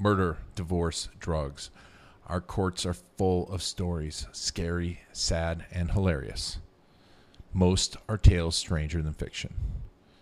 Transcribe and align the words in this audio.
murder, 0.00 0.38
divorce, 0.54 1.10
drugs. 1.18 1.70
Our 2.26 2.40
courts 2.40 2.86
are 2.86 2.94
full 2.94 3.52
of 3.52 3.62
stories, 3.62 4.26
scary, 4.32 5.00
sad, 5.12 5.66
and 5.70 5.90
hilarious. 5.90 6.58
Most 7.52 7.98
are 8.08 8.16
tales 8.16 8.56
stranger 8.56 9.02
than 9.02 9.12
fiction. 9.12 9.54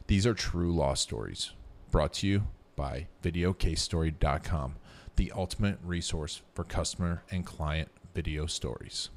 These 0.09 0.27
are 0.27 0.35
true 0.35 0.75
law 0.75 0.95
stories, 0.95 1.53
brought 1.93 2.15
to 2.15 2.27
you 2.27 2.49
by 2.75 3.07
VideoCaseStory.com, 3.23 4.75
the 5.15 5.33
ultimate 5.37 5.79
resource 5.85 6.43
for 6.55 6.65
customer 6.65 7.23
and 7.31 7.47
client 7.47 7.89
video 8.15 8.47
stories. 8.47 9.11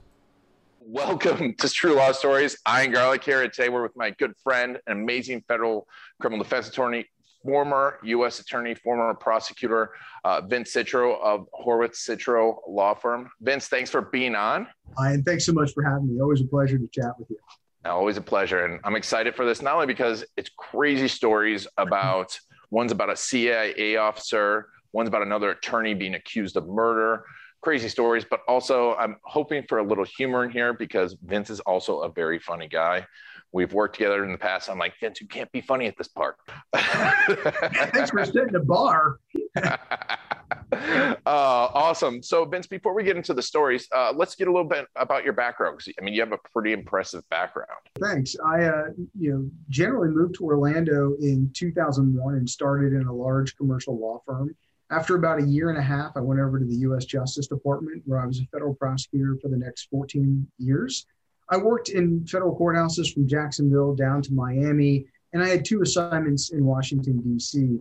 Welcome 0.80 1.54
to 1.55 1.70
True 1.70 1.93
Law 1.93 2.12
Stories. 2.12 2.57
I'm 2.66 2.91
Garlic 2.91 3.23
here, 3.23 3.43
and 3.43 3.54
today 3.54 3.70
we're 3.70 3.84
with 3.84 3.96
my 3.96 4.09
good 4.12 4.34
friend, 4.43 4.78
an 4.88 4.93
amazing 4.93 5.43
federal 5.48 5.88
criminal 6.20 6.43
defense 6.43 6.68
attorney, 6.68 7.05
former 7.44 8.00
U.S. 8.04 8.39
attorney, 8.39 8.76
former 8.76 9.14
prosecutor, 9.14 9.91
uh, 10.23 10.41
Vince 10.41 10.73
Citro 10.73 11.20
of 11.21 11.48
Horwitz 11.54 12.08
Citro 12.08 12.58
Law 12.68 12.94
Firm. 12.94 13.30
Vince, 13.41 13.68
thanks 13.68 13.90
for 13.90 14.02
being 14.02 14.36
on. 14.36 14.68
Hi, 14.98 15.12
and 15.12 15.26
thanks 15.26 15.46
so 15.46 15.54
much 15.54 15.73
for 15.73 15.84
having 15.84 16.13
me. 16.13 16.22
Always 16.22 16.41
a 16.41 16.46
pleasure 16.46 16.77
to 16.77 16.88
chat 16.88 17.18
with 17.18 17.30
you. 17.30 17.38
Always 17.85 18.18
a 18.18 18.22
pleasure. 18.22 18.66
And 18.66 18.80
I'm 18.84 18.96
excited 18.96 19.35
for 19.35 19.46
this, 19.46 19.62
not 19.62 19.76
only 19.76 19.88
because 19.88 20.23
it's 20.38 20.52
crazy 20.58 21.08
stories 21.08 21.68
about 21.77 22.38
one's 22.70 22.91
about 22.91 23.09
a 23.09 23.16
CIA 23.16 23.98
officer, 23.98 24.70
one's 24.94 25.08
about 25.08 25.23
another 25.23 25.52
attorney 25.52 25.94
being 25.94 26.16
accused 26.16 26.58
of 26.58 26.68
murder, 26.68 27.26
crazy 27.62 27.90
stories, 27.90 28.26
but 28.30 28.41
also 28.48 28.96
I'm 28.96 29.18
hoping 29.23 29.63
for 29.68 29.80
a 29.80 29.84
little 29.84 30.05
humor 30.05 30.44
in 30.44 30.52
here 30.52 30.73
because 30.73 31.16
Vince 31.23 31.49
is 31.49 31.60
also 31.62 32.02
a 32.02 32.12
very 32.12 32.40
funny 32.40 32.68
guy. 32.68 33.05
We've 33.54 33.73
worked 33.73 33.96
together 33.96 34.23
in 34.23 34.32
the 34.32 34.38
past. 34.38 34.70
I'm 34.70 34.78
like, 34.78 34.94
Vince, 35.00 35.20
you 35.20 35.28
can't 35.28 35.52
be 35.52 35.62
funny 35.62 35.86
at 35.88 35.98
this 35.98 36.08
part. 36.08 36.38
Thanks 36.73 38.12
for 38.12 38.24
setting 38.24 38.54
the 38.54 38.64
bar. 38.66 39.20
uh, 39.58 41.18
awesome. 41.26 42.24
So, 42.24 42.46
Vince, 42.46 42.68
before 42.68 42.94
we 42.94 43.04
get 43.04 43.18
into 43.18 43.34
the 43.34 43.41
stories, 43.41 43.88
uh, 43.94 44.14
let's 44.16 44.35
get 44.35 44.48
a 44.48 44.52
little 44.52 44.68
bit 44.68 44.88
about 44.96 45.26
your 45.26 45.34
background. 45.34 45.82
I 45.99 46.04
mean, 46.04 46.13
you 46.13 46.21
have 46.21 46.32
a 46.32 46.38
pretty 46.54 46.71
impressive 46.71 47.27
background. 47.30 47.70
Thanks. 47.99 48.35
I, 48.46 48.63
uh, 48.63 48.84
you 49.20 49.32
know, 49.32 49.49
generally 49.70 50.10
moved 50.10 50.36
to 50.36 50.46
Orlando 50.46 51.15
in 51.21 51.52
2001 51.54 52.36
and 52.36 52.49
started 52.49 52.93
in 52.93 53.05
a 53.05 53.13
large 53.13 53.58
commercial 53.58 53.99
law 53.99 54.21
firm. 54.26 54.55
After 54.91 55.15
about 55.15 55.41
a 55.41 55.46
year 55.46 55.70
and 55.70 55.77
a 55.77 55.82
half, 55.82 56.12
I 56.15 56.20
went 56.20 56.41
over 56.41 56.60
to 56.60 56.65
the 56.65 56.76
U.S. 56.76 57.05
Justice 57.05 57.48
Department, 57.48 58.04
where 58.05 58.20
I 58.20 58.26
was 58.26 58.40
a 58.40 58.46
federal 58.52 58.76
prosecutor 58.76 59.38
for 59.41 59.48
the 59.48 59.58
next 59.58 59.90
14 59.90 60.46
years. 60.58 61.05
I 61.52 61.57
worked 61.57 61.90
in 61.90 62.26
federal 62.26 62.57
courthouses 62.57 63.13
from 63.13 63.27
Jacksonville 63.27 63.94
down 63.94 64.22
to 64.22 64.34
Miami, 64.34 65.06
and 65.34 65.44
I 65.44 65.50
had 65.50 65.66
two 65.66 65.81
assignments 65.81 66.52
in 66.52 66.66
Washington, 66.66 67.18
D.C. 67.18 67.78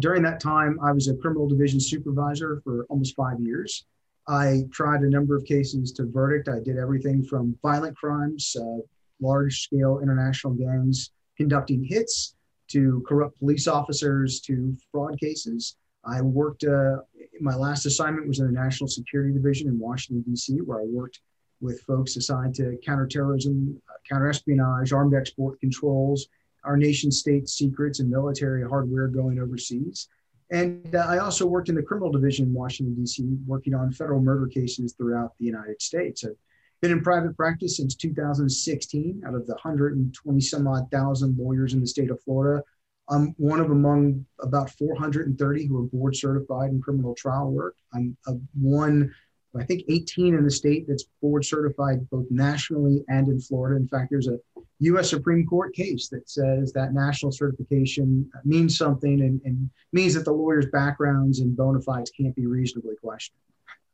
During 0.00 0.24
that 0.24 0.40
time, 0.40 0.80
I 0.82 0.90
was 0.90 1.06
a 1.06 1.14
criminal 1.14 1.48
division 1.48 1.78
supervisor 1.78 2.60
for 2.64 2.84
almost 2.88 3.14
five 3.14 3.38
years. 3.38 3.84
I 4.26 4.64
tried 4.72 5.02
a 5.02 5.08
number 5.08 5.36
of 5.36 5.44
cases 5.44 5.92
to 5.92 6.06
verdict. 6.06 6.48
I 6.48 6.58
did 6.58 6.76
everything 6.76 7.22
from 7.22 7.56
violent 7.62 7.96
crimes, 7.96 8.56
uh, 8.60 8.78
large 9.20 9.60
scale 9.60 10.00
international 10.02 10.54
gangs 10.54 11.12
conducting 11.36 11.84
hits, 11.84 12.34
to 12.68 13.04
corrupt 13.06 13.38
police 13.38 13.68
officers, 13.68 14.40
to 14.40 14.76
fraud 14.90 15.20
cases. 15.20 15.76
I 16.04 16.22
worked, 16.22 16.64
uh, 16.64 16.96
my 17.40 17.54
last 17.54 17.86
assignment 17.86 18.26
was 18.26 18.40
in 18.40 18.46
the 18.46 18.52
National 18.52 18.88
Security 18.88 19.32
Division 19.32 19.68
in 19.68 19.78
Washington, 19.78 20.24
D.C., 20.28 20.56
where 20.56 20.80
I 20.80 20.84
worked 20.84 21.20
with 21.60 21.80
folks 21.82 22.16
assigned 22.16 22.54
to 22.56 22.78
counterterrorism, 22.84 23.80
uh, 23.88 24.14
counterespionage, 24.14 24.92
armed 24.92 25.14
export 25.14 25.60
controls, 25.60 26.28
our 26.64 26.76
nation 26.76 27.10
state 27.10 27.48
secrets 27.48 28.00
and 28.00 28.10
military 28.10 28.66
hardware 28.66 29.08
going 29.08 29.38
overseas. 29.38 30.08
And 30.50 30.94
uh, 30.94 31.06
I 31.08 31.18
also 31.18 31.46
worked 31.46 31.68
in 31.68 31.74
the 31.74 31.82
criminal 31.82 32.12
division 32.12 32.46
in 32.46 32.54
Washington, 32.54 32.94
D.C., 32.94 33.24
working 33.46 33.74
on 33.74 33.92
federal 33.92 34.20
murder 34.20 34.46
cases 34.46 34.92
throughout 34.92 35.32
the 35.38 35.46
United 35.46 35.80
States. 35.80 36.24
I've 36.24 36.36
been 36.80 36.92
in 36.92 37.02
private 37.02 37.36
practice 37.36 37.78
since 37.78 37.94
2016. 37.94 39.22
Out 39.26 39.34
of 39.34 39.46
the 39.46 39.54
120 39.54 40.40
some 40.40 40.66
odd 40.66 40.90
thousand 40.90 41.38
lawyers 41.38 41.72
in 41.72 41.80
the 41.80 41.86
state 41.86 42.10
of 42.10 42.22
Florida, 42.22 42.62
I'm 43.08 43.34
one 43.36 43.60
of 43.60 43.70
among 43.70 44.24
about 44.40 44.70
430 44.70 45.66
who 45.66 45.78
are 45.78 45.82
board 45.82 46.16
certified 46.16 46.70
in 46.70 46.80
criminal 46.80 47.14
trial 47.14 47.50
work. 47.50 47.76
I'm 47.92 48.16
a 48.26 48.34
one 48.54 49.14
I 49.60 49.64
think 49.64 49.84
18 49.88 50.34
in 50.34 50.44
the 50.44 50.50
state 50.50 50.86
that's 50.88 51.04
board 51.22 51.44
certified 51.44 52.08
both 52.10 52.26
nationally 52.30 53.04
and 53.08 53.28
in 53.28 53.40
Florida. 53.40 53.76
In 53.76 53.88
fact, 53.88 54.10
there's 54.10 54.28
a 54.28 54.38
U.S. 54.80 55.10
Supreme 55.10 55.46
Court 55.46 55.74
case 55.74 56.08
that 56.08 56.28
says 56.28 56.72
that 56.72 56.92
national 56.92 57.32
certification 57.32 58.28
means 58.44 58.76
something 58.76 59.20
and, 59.20 59.40
and 59.44 59.70
means 59.92 60.14
that 60.14 60.24
the 60.24 60.32
lawyer's 60.32 60.66
backgrounds 60.66 61.40
and 61.40 61.56
bona 61.56 61.80
fides 61.80 62.10
can't 62.10 62.34
be 62.34 62.46
reasonably 62.46 62.96
questioned. 62.96 63.38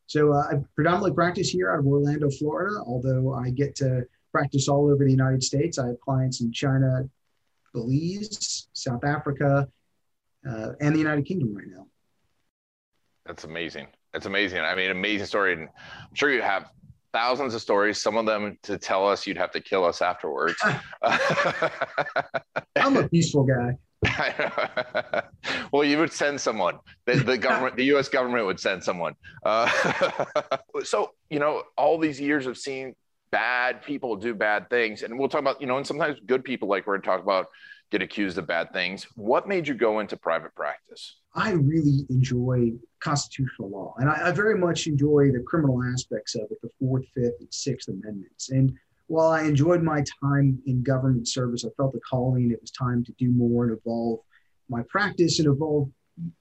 So 0.06 0.32
uh, 0.32 0.48
I 0.50 0.54
predominantly 0.74 1.12
practice 1.12 1.50
here 1.50 1.70
out 1.70 1.78
of 1.78 1.86
Orlando, 1.86 2.30
Florida, 2.30 2.82
although 2.84 3.34
I 3.34 3.50
get 3.50 3.76
to 3.76 4.04
practice 4.32 4.66
all 4.68 4.90
over 4.90 5.04
the 5.04 5.10
United 5.10 5.42
States. 5.42 5.78
I 5.78 5.88
have 5.88 6.00
clients 6.00 6.40
in 6.40 6.52
China, 6.52 7.08
Belize, 7.74 8.68
South 8.72 9.04
Africa, 9.04 9.68
uh, 10.48 10.72
and 10.80 10.94
the 10.94 10.98
United 10.98 11.26
Kingdom 11.26 11.54
right 11.54 11.68
now. 11.68 11.86
That's 13.26 13.44
amazing. 13.44 13.88
It's 14.14 14.26
amazing. 14.26 14.60
I 14.60 14.74
mean, 14.74 14.90
amazing 14.90 15.26
story. 15.26 15.52
And 15.52 15.62
I'm 15.62 16.14
sure 16.14 16.32
you 16.32 16.42
have 16.42 16.70
thousands 17.12 17.54
of 17.54 17.62
stories. 17.62 18.00
Some 18.00 18.16
of 18.16 18.26
them 18.26 18.58
to 18.62 18.78
tell 18.78 19.08
us, 19.08 19.26
you'd 19.26 19.38
have 19.38 19.50
to 19.52 19.60
kill 19.60 19.84
us 19.84 20.02
afterwards. 20.02 20.56
I'm 22.76 22.96
a 22.96 23.08
peaceful 23.08 23.44
guy. 23.44 23.76
well, 25.72 25.84
you 25.84 25.98
would 25.98 26.12
send 26.12 26.40
someone. 26.40 26.78
The, 27.06 27.16
the 27.16 27.38
government, 27.46 27.76
the 27.76 27.84
U.S. 27.86 28.08
government 28.08 28.46
would 28.46 28.60
send 28.60 28.82
someone. 28.82 29.14
Uh, 29.44 29.70
so, 30.84 31.12
you 31.28 31.38
know, 31.38 31.62
all 31.76 31.98
these 31.98 32.20
years 32.20 32.46
of 32.46 32.56
seeing 32.56 32.94
bad 33.30 33.82
people 33.82 34.16
do 34.16 34.34
bad 34.34 34.70
things, 34.70 35.02
and 35.02 35.18
we'll 35.18 35.28
talk 35.28 35.40
about, 35.40 35.60
you 35.60 35.66
know, 35.66 35.76
and 35.76 35.86
sometimes 35.86 36.18
good 36.26 36.44
people, 36.44 36.68
like 36.68 36.86
we're 36.86 36.94
going 36.94 37.02
to 37.02 37.06
talk 37.06 37.22
about, 37.22 37.46
get 37.90 38.02
accused 38.02 38.38
of 38.38 38.46
bad 38.46 38.72
things. 38.72 39.06
What 39.16 39.48
made 39.48 39.66
you 39.66 39.74
go 39.74 40.00
into 40.00 40.16
private 40.16 40.54
practice? 40.54 41.16
I 41.34 41.52
really 41.52 42.06
enjoy 42.08 42.72
constitutional 43.00 43.70
law, 43.70 43.94
and 43.98 44.08
I, 44.08 44.28
I, 44.28 44.30
very 44.32 44.58
much 44.58 44.86
enjoy 44.86 45.30
the 45.32 45.44
criminal 45.46 45.82
aspects 45.84 46.34
of 46.34 46.42
it, 46.50 46.60
the 46.62 46.70
Fourth, 46.78 47.04
Fifth, 47.14 47.34
and 47.38 47.52
Sixth 47.52 47.88
Amendments. 47.88 48.50
And 48.50 48.72
while 49.06 49.28
I 49.28 49.42
enjoyed 49.42 49.82
my 49.82 50.04
time 50.22 50.60
in 50.66 50.82
government 50.82 51.28
service, 51.28 51.64
I 51.64 51.70
felt 51.76 51.94
a 51.94 52.00
calling. 52.00 52.50
It 52.50 52.60
was 52.60 52.70
time 52.70 53.04
to 53.04 53.12
do 53.12 53.30
more 53.30 53.64
and 53.64 53.76
evolve 53.76 54.20
my 54.68 54.82
practice 54.88 55.38
and 55.38 55.48
evolve 55.48 55.90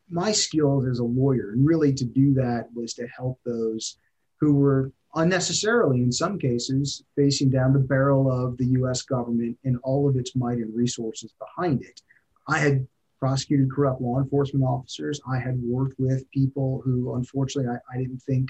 my 0.10 0.32
skills 0.32 0.86
as 0.86 1.00
a 1.00 1.04
lawyer. 1.04 1.52
And 1.52 1.66
really, 1.66 1.94
to 1.94 2.06
do 2.06 2.34
that 2.36 2.68
was 2.74 2.94
to 2.96 3.08
help 3.08 3.40
those 3.46 3.98
who 4.40 4.56
were 4.56 4.92
unnecessarily, 5.16 6.02
in 6.02 6.12
some 6.12 6.38
cases, 6.38 7.04
facing 7.16 7.50
down 7.50 7.74
the 7.74 7.80
barrel 7.80 8.32
of 8.32 8.58
the 8.58 8.68
US 8.80 9.02
government 9.02 9.58
and 9.64 9.78
all 9.84 10.08
of 10.08 10.16
its 10.16 10.36
might 10.36 10.58
and 10.58 10.76
resources 10.76 11.34
behind 11.40 11.82
it. 11.82 12.02
I 12.48 12.60
had 12.60 12.88
prosecuted 13.20 13.72
corrupt 13.72 14.02
law 14.02 14.20
enforcement 14.20 14.66
officers. 14.66 15.20
I 15.30 15.40
had 15.40 15.62
worked 15.62 16.00
with 16.00 16.30
people 16.32 16.82
who, 16.84 17.16
unfortunately, 17.16 17.72
I, 17.72 17.96
I 17.96 18.02
didn't 18.02 18.20
think 18.20 18.50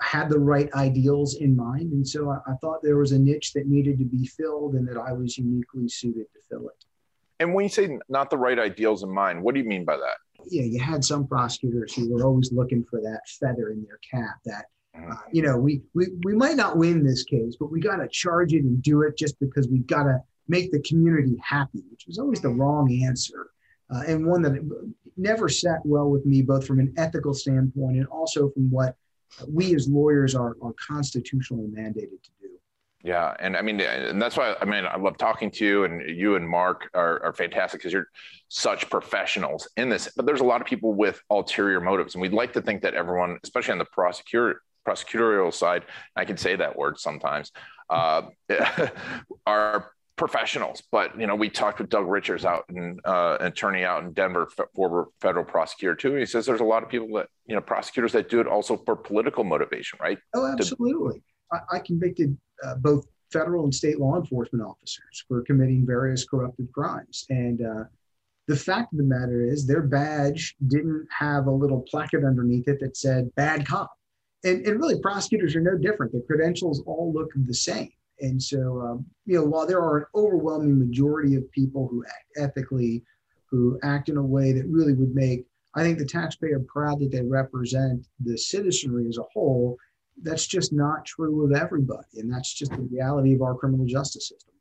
had 0.00 0.28
the 0.28 0.38
right 0.38 0.72
ideals 0.74 1.36
in 1.36 1.54
mind. 1.54 1.92
And 1.92 2.06
so 2.06 2.30
I, 2.30 2.38
I, 2.50 2.54
thought 2.56 2.82
there 2.82 2.96
was 2.96 3.12
a 3.12 3.18
niche 3.18 3.52
that 3.52 3.68
needed 3.68 3.98
to 3.98 4.04
be 4.04 4.26
filled 4.26 4.74
and 4.74 4.88
that 4.88 4.96
I 4.96 5.12
was 5.12 5.38
uniquely 5.38 5.88
suited 5.88 6.26
to 6.32 6.40
fill 6.48 6.68
it. 6.68 6.84
And 7.40 7.54
when 7.54 7.64
you 7.64 7.68
say 7.68 7.98
not 8.08 8.30
the 8.30 8.38
right 8.38 8.58
ideals 8.58 9.02
in 9.02 9.10
mind, 9.10 9.42
what 9.42 9.54
do 9.54 9.60
you 9.60 9.66
mean 9.66 9.84
by 9.84 9.96
that? 9.96 10.16
Yeah, 10.46 10.62
you 10.62 10.80
had 10.80 11.04
some 11.04 11.26
prosecutors 11.26 11.94
who 11.94 12.12
were 12.12 12.24
always 12.24 12.52
looking 12.52 12.84
for 12.84 13.00
that 13.00 13.20
feather 13.40 13.70
in 13.70 13.84
their 13.84 13.98
cap 13.98 14.36
that. 14.44 14.66
Uh, 14.96 15.14
you 15.32 15.42
know, 15.42 15.58
we, 15.58 15.82
we 15.94 16.06
we 16.24 16.34
might 16.34 16.56
not 16.56 16.76
win 16.76 17.04
this 17.04 17.24
case, 17.24 17.56
but 17.58 17.70
we 17.70 17.80
got 17.80 17.96
to 17.96 18.08
charge 18.08 18.52
it 18.52 18.62
and 18.62 18.82
do 18.82 19.02
it 19.02 19.16
just 19.16 19.38
because 19.40 19.68
we 19.68 19.78
got 19.80 20.04
to 20.04 20.20
make 20.48 20.70
the 20.70 20.80
community 20.80 21.36
happy, 21.42 21.82
which 21.90 22.04
was 22.06 22.18
always 22.18 22.40
the 22.40 22.48
wrong 22.48 22.92
answer 23.04 23.48
uh, 23.90 24.02
and 24.06 24.26
one 24.26 24.42
that 24.42 24.52
never 25.16 25.48
sat 25.48 25.84
well 25.84 26.10
with 26.10 26.24
me, 26.26 26.42
both 26.42 26.66
from 26.66 26.78
an 26.78 26.92
ethical 26.96 27.34
standpoint 27.34 27.96
and 27.96 28.06
also 28.06 28.50
from 28.50 28.70
what 28.70 28.96
we 29.48 29.74
as 29.74 29.88
lawyers 29.88 30.34
are, 30.34 30.56
are 30.62 30.74
constitutionally 30.86 31.66
mandated 31.66 32.22
to 32.22 32.30
do. 32.40 32.48
Yeah, 33.02 33.34
and 33.38 33.56
I 33.56 33.62
mean, 33.62 33.80
and 33.80 34.20
that's 34.20 34.36
why 34.36 34.56
I 34.60 34.64
mean 34.64 34.86
I 34.86 34.96
love 34.96 35.18
talking 35.18 35.50
to 35.52 35.64
you, 35.64 35.84
and 35.84 36.16
you 36.16 36.36
and 36.36 36.48
Mark 36.48 36.88
are, 36.94 37.22
are 37.22 37.32
fantastic 37.34 37.80
because 37.80 37.92
you're 37.92 38.08
such 38.48 38.88
professionals 38.88 39.68
in 39.76 39.90
this. 39.90 40.08
But 40.16 40.24
there's 40.24 40.40
a 40.40 40.44
lot 40.44 40.62
of 40.62 40.66
people 40.66 40.94
with 40.94 41.20
ulterior 41.28 41.80
motives, 41.80 42.14
and 42.14 42.22
we'd 42.22 42.32
like 42.32 42.54
to 42.54 42.62
think 42.62 42.80
that 42.82 42.94
everyone, 42.94 43.38
especially 43.42 43.72
on 43.72 43.78
the 43.78 43.84
prosecutor 43.86 44.62
prosecutorial 44.86 45.52
side, 45.52 45.84
I 46.16 46.24
can 46.24 46.36
say 46.36 46.56
that 46.56 46.76
word 46.76 46.98
sometimes, 46.98 47.52
uh, 47.90 48.22
are 49.46 49.92
professionals. 50.16 50.82
But 50.90 51.18
you 51.18 51.26
know, 51.26 51.34
we 51.34 51.48
talked 51.48 51.78
with 51.78 51.88
Doug 51.88 52.06
Richards 52.06 52.44
out 52.44 52.64
in 52.68 52.98
uh, 53.04 53.38
attorney 53.40 53.84
out 53.84 54.04
in 54.04 54.12
Denver, 54.12 54.48
former 54.74 55.08
federal 55.20 55.44
prosecutor 55.44 55.94
too. 55.94 56.10
And 56.10 56.20
he 56.20 56.26
says 56.26 56.46
there's 56.46 56.60
a 56.60 56.64
lot 56.64 56.82
of 56.82 56.88
people 56.88 57.08
that 57.16 57.28
you 57.46 57.54
know 57.54 57.60
prosecutors 57.60 58.12
that 58.12 58.28
do 58.28 58.40
it 58.40 58.46
also 58.46 58.76
for 58.76 58.96
political 58.96 59.44
motivation, 59.44 59.98
right? 60.00 60.18
Oh, 60.34 60.46
absolutely. 60.46 61.18
To- 61.18 61.24
I, 61.52 61.76
I, 61.76 61.78
convicted 61.80 62.36
uh, 62.64 62.76
both 62.76 63.06
federal 63.32 63.64
and 63.64 63.74
state 63.74 64.00
law 64.00 64.16
enforcement 64.16 64.64
officers 64.64 65.24
for 65.28 65.42
committing 65.42 65.84
various 65.86 66.24
corruptive 66.24 66.72
crimes, 66.72 67.26
and 67.28 67.60
uh, 67.62 67.84
The 68.46 68.56
fact 68.56 68.92
of 68.92 68.98
the 68.98 69.04
matter 69.04 69.42
is, 69.42 69.66
their 69.66 69.82
badge 69.82 70.54
didn't 70.68 71.06
have 71.10 71.46
a 71.46 71.50
little 71.50 71.82
placard 71.82 72.24
underneath 72.24 72.68
it 72.68 72.80
that 72.80 72.96
said 72.96 73.34
bad 73.34 73.66
cop. 73.66 73.92
And, 74.44 74.66
and 74.66 74.78
really, 74.78 75.00
prosecutors 75.00 75.56
are 75.56 75.60
no 75.60 75.76
different. 75.76 76.12
The 76.12 76.24
credentials 76.26 76.82
all 76.86 77.12
look 77.14 77.30
the 77.34 77.54
same. 77.54 77.90
And 78.20 78.40
so, 78.40 78.80
um, 78.80 79.06
you 79.26 79.36
know, 79.36 79.44
while 79.44 79.66
there 79.66 79.80
are 79.80 79.98
an 79.98 80.06
overwhelming 80.14 80.78
majority 80.78 81.34
of 81.34 81.50
people 81.50 81.88
who 81.88 82.04
act 82.04 82.26
ethically, 82.36 83.02
who 83.50 83.78
act 83.82 84.08
in 84.08 84.16
a 84.16 84.22
way 84.22 84.52
that 84.52 84.66
really 84.66 84.92
would 84.92 85.14
make, 85.14 85.46
I 85.74 85.82
think, 85.82 85.98
the 85.98 86.04
taxpayer 86.04 86.60
proud 86.60 87.00
that 87.00 87.10
they 87.10 87.22
represent 87.22 88.06
the 88.20 88.36
citizenry 88.36 89.08
as 89.08 89.18
a 89.18 89.24
whole, 89.32 89.76
that's 90.22 90.46
just 90.46 90.72
not 90.72 91.04
true 91.04 91.44
of 91.44 91.52
everybody. 91.60 92.20
And 92.20 92.32
that's 92.32 92.52
just 92.52 92.70
the 92.70 92.88
reality 92.92 93.34
of 93.34 93.42
our 93.42 93.54
criminal 93.54 93.86
justice 93.86 94.28
system 94.28 94.53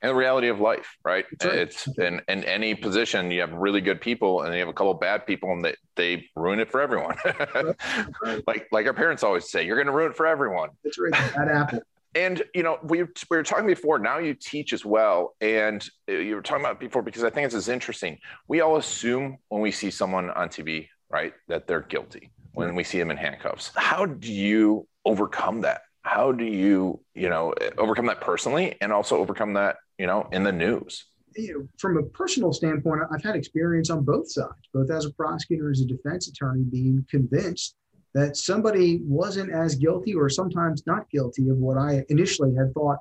and 0.00 0.10
the 0.10 0.14
reality 0.14 0.48
of 0.48 0.60
life, 0.60 0.96
right? 1.04 1.24
right. 1.42 1.54
It's 1.54 1.88
in, 1.98 2.20
in 2.28 2.44
any 2.44 2.74
position, 2.74 3.30
you 3.30 3.40
have 3.40 3.52
really 3.52 3.80
good 3.80 4.00
people 4.00 4.42
and 4.42 4.54
you 4.54 4.60
have 4.60 4.68
a 4.68 4.72
couple 4.72 4.94
bad 4.94 5.26
people 5.26 5.50
and 5.52 5.64
they, 5.64 5.74
they 5.96 6.28
ruin 6.36 6.60
it 6.60 6.70
for 6.70 6.80
everyone. 6.80 7.16
right. 8.22 8.42
Like 8.46 8.68
like 8.70 8.86
our 8.86 8.94
parents 8.94 9.22
always 9.22 9.50
say, 9.50 9.66
you're 9.66 9.76
going 9.76 9.86
to 9.86 9.92
ruin 9.92 10.10
it 10.10 10.16
for 10.16 10.26
everyone. 10.26 10.70
That's 10.84 10.98
right. 10.98 11.12
Bad 11.12 11.48
apple. 11.48 11.80
And 12.14 12.42
you 12.54 12.62
know, 12.62 12.78
we, 12.82 13.02
we 13.02 13.36
were 13.36 13.42
talking 13.42 13.66
before. 13.66 13.98
Now 13.98 14.18
you 14.18 14.34
teach 14.34 14.72
as 14.72 14.84
well, 14.84 15.34
and 15.40 15.86
uh, 16.08 16.12
you 16.12 16.36
were 16.36 16.42
talking 16.42 16.64
about 16.64 16.80
before 16.80 17.02
because 17.02 17.22
I 17.22 17.30
think 17.30 17.46
this 17.46 17.54
is 17.54 17.68
interesting. 17.68 18.18
We 18.48 18.60
all 18.60 18.76
assume 18.76 19.38
when 19.48 19.60
we 19.60 19.70
see 19.70 19.90
someone 19.90 20.30
on 20.30 20.48
TV, 20.48 20.88
right, 21.10 21.34
that 21.48 21.66
they're 21.66 21.82
guilty 21.82 22.30
when 22.54 22.74
we 22.74 22.82
see 22.82 22.98
them 22.98 23.10
in 23.10 23.16
handcuffs. 23.16 23.70
How 23.76 24.06
do 24.06 24.32
you 24.32 24.88
overcome 25.04 25.60
that? 25.60 25.82
How 26.02 26.32
do 26.32 26.44
you, 26.44 27.00
you 27.14 27.28
know, 27.28 27.52
eh, 27.52 27.70
overcome 27.76 28.06
that 28.06 28.20
personally, 28.20 28.76
and 28.80 28.92
also 28.92 29.18
overcome 29.18 29.52
that 29.52 29.76
you 29.98 30.06
know, 30.06 30.28
in 30.32 30.42
the 30.42 30.52
news? 30.52 31.06
You 31.36 31.52
know, 31.52 31.68
from 31.78 31.98
a 31.98 32.02
personal 32.02 32.52
standpoint, 32.52 33.02
I've 33.12 33.22
had 33.22 33.36
experience 33.36 33.90
on 33.90 34.04
both 34.04 34.30
sides, 34.30 34.68
both 34.72 34.90
as 34.90 35.04
a 35.04 35.12
prosecutor, 35.12 35.70
as 35.70 35.80
a 35.80 35.86
defense 35.86 36.28
attorney, 36.28 36.62
being 36.62 37.04
convinced 37.10 37.76
that 38.14 38.36
somebody 38.36 39.00
wasn't 39.04 39.52
as 39.52 39.74
guilty 39.74 40.14
or 40.14 40.28
sometimes 40.28 40.84
not 40.86 41.10
guilty 41.10 41.48
of 41.50 41.58
what 41.58 41.76
I 41.76 42.04
initially 42.08 42.54
had 42.54 42.72
thought 42.72 42.98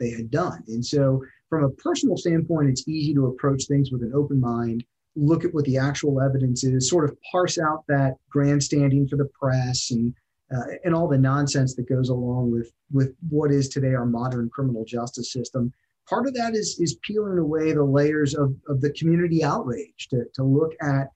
they 0.00 0.10
had 0.10 0.30
done. 0.30 0.62
And 0.68 0.84
so, 0.84 1.22
from 1.48 1.64
a 1.64 1.70
personal 1.70 2.16
standpoint, 2.16 2.70
it's 2.70 2.88
easy 2.88 3.14
to 3.14 3.26
approach 3.26 3.66
things 3.66 3.92
with 3.92 4.02
an 4.02 4.12
open 4.14 4.40
mind, 4.40 4.84
look 5.14 5.44
at 5.44 5.54
what 5.54 5.64
the 5.64 5.78
actual 5.78 6.20
evidence 6.20 6.64
is, 6.64 6.88
sort 6.88 7.04
of 7.04 7.16
parse 7.30 7.58
out 7.58 7.84
that 7.88 8.16
grandstanding 8.30 9.06
for 9.06 9.16
the 9.16 9.28
press 9.38 9.90
and 9.90 10.14
uh, 10.54 10.62
and 10.84 10.94
all 10.94 11.08
the 11.08 11.18
nonsense 11.18 11.74
that 11.74 11.88
goes 11.88 12.08
along 12.08 12.50
with 12.50 12.72
with 12.92 13.14
what 13.28 13.50
is 13.50 13.68
today 13.68 13.94
our 13.94 14.06
modern 14.06 14.48
criminal 14.48 14.84
justice 14.84 15.32
system 15.32 15.72
part 16.08 16.26
of 16.26 16.34
that 16.34 16.54
is 16.54 16.78
is 16.80 16.98
peeling 17.02 17.38
away 17.38 17.72
the 17.72 17.82
layers 17.82 18.34
of, 18.34 18.54
of 18.68 18.80
the 18.80 18.90
community 18.90 19.44
outrage 19.44 20.08
to, 20.10 20.24
to 20.34 20.42
look 20.42 20.72
at 20.82 21.08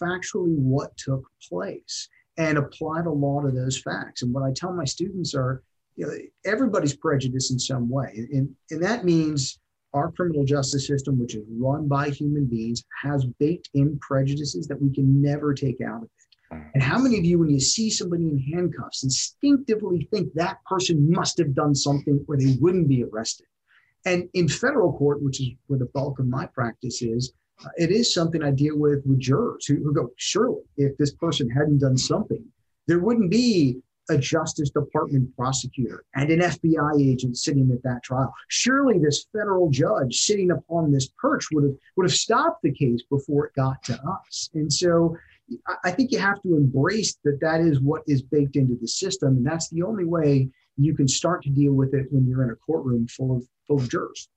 factually 0.00 0.56
what 0.56 0.96
took 0.96 1.24
place 1.48 2.08
and 2.36 2.56
apply 2.58 3.02
the 3.02 3.10
law 3.10 3.42
to 3.42 3.50
those 3.50 3.78
facts. 3.78 4.22
And 4.22 4.32
what 4.32 4.44
I 4.44 4.52
tell 4.54 4.72
my 4.72 4.84
students 4.84 5.34
are, 5.34 5.62
you 5.96 6.06
know, 6.06 6.12
everybody's 6.44 6.96
prejudiced 6.96 7.50
in 7.50 7.58
some 7.58 7.88
way. 7.88 8.26
And, 8.32 8.54
and 8.70 8.82
that 8.82 9.04
means 9.04 9.58
our 9.94 10.12
criminal 10.12 10.44
justice 10.44 10.86
system, 10.86 11.18
which 11.18 11.34
is 11.34 11.44
run 11.50 11.88
by 11.88 12.10
human 12.10 12.46
beings, 12.46 12.84
has 13.02 13.24
baked 13.40 13.70
in 13.74 13.98
prejudices 14.00 14.68
that 14.68 14.80
we 14.80 14.92
can 14.92 15.20
never 15.20 15.54
take 15.54 15.80
out 15.80 16.02
of 16.02 16.04
it. 16.04 16.54
Mm. 16.54 16.70
And 16.74 16.82
how 16.82 16.98
many 16.98 17.18
of 17.18 17.24
you, 17.24 17.38
when 17.38 17.50
you 17.50 17.60
see 17.60 17.90
somebody 17.90 18.24
in 18.24 18.38
handcuffs, 18.38 19.02
instinctively 19.02 20.06
think 20.12 20.32
that 20.34 20.58
person 20.64 21.10
must 21.10 21.38
have 21.38 21.54
done 21.54 21.74
something 21.74 22.24
or 22.28 22.36
they 22.36 22.56
wouldn't 22.60 22.88
be 22.88 23.02
arrested? 23.02 23.46
And 24.08 24.26
in 24.32 24.48
federal 24.48 24.94
court, 24.94 25.22
which 25.22 25.38
is 25.40 25.48
where 25.66 25.78
the 25.78 25.90
bulk 25.92 26.18
of 26.18 26.26
my 26.26 26.46
practice 26.46 27.02
is, 27.02 27.34
uh, 27.62 27.68
it 27.76 27.90
is 27.90 28.14
something 28.14 28.42
I 28.42 28.52
deal 28.52 28.78
with 28.78 29.04
with 29.04 29.18
jurors 29.18 29.66
who, 29.66 29.76
who 29.76 29.92
go, 29.92 30.10
surely, 30.16 30.62
if 30.78 30.96
this 30.96 31.12
person 31.12 31.50
hadn't 31.50 31.80
done 31.80 31.98
something, 31.98 32.42
there 32.86 33.00
wouldn't 33.00 33.30
be 33.30 33.82
a 34.08 34.16
Justice 34.16 34.70
Department 34.70 35.36
prosecutor 35.36 36.04
and 36.14 36.30
an 36.30 36.40
FBI 36.40 37.06
agent 37.06 37.36
sitting 37.36 37.70
at 37.70 37.82
that 37.82 38.02
trial. 38.02 38.32
Surely 38.48 38.98
this 38.98 39.26
federal 39.30 39.68
judge 39.68 40.20
sitting 40.20 40.52
upon 40.52 40.90
this 40.90 41.08
perch 41.18 41.46
would 41.52 41.64
have 41.64 41.74
would 41.96 42.08
have 42.08 42.16
stopped 42.16 42.62
the 42.62 42.72
case 42.72 43.02
before 43.10 43.44
it 43.46 43.54
got 43.54 43.82
to 43.84 44.00
us. 44.02 44.48
And 44.54 44.72
so 44.72 45.14
I 45.84 45.90
think 45.90 46.12
you 46.12 46.18
have 46.18 46.40
to 46.44 46.56
embrace 46.56 47.18
that 47.24 47.40
that 47.42 47.60
is 47.60 47.80
what 47.80 48.04
is 48.06 48.22
baked 48.22 48.56
into 48.56 48.76
the 48.80 48.88
system, 48.88 49.36
and 49.36 49.46
that's 49.46 49.68
the 49.68 49.82
only 49.82 50.06
way 50.06 50.48
you 50.78 50.94
can 50.94 51.08
start 51.08 51.42
to 51.42 51.50
deal 51.50 51.74
with 51.74 51.92
it 51.92 52.06
when 52.10 52.26
you're 52.26 52.44
in 52.44 52.50
a 52.50 52.56
courtroom 52.56 53.06
full 53.08 53.36
of 53.36 53.46
of 53.68 53.88
jurors. 53.88 54.28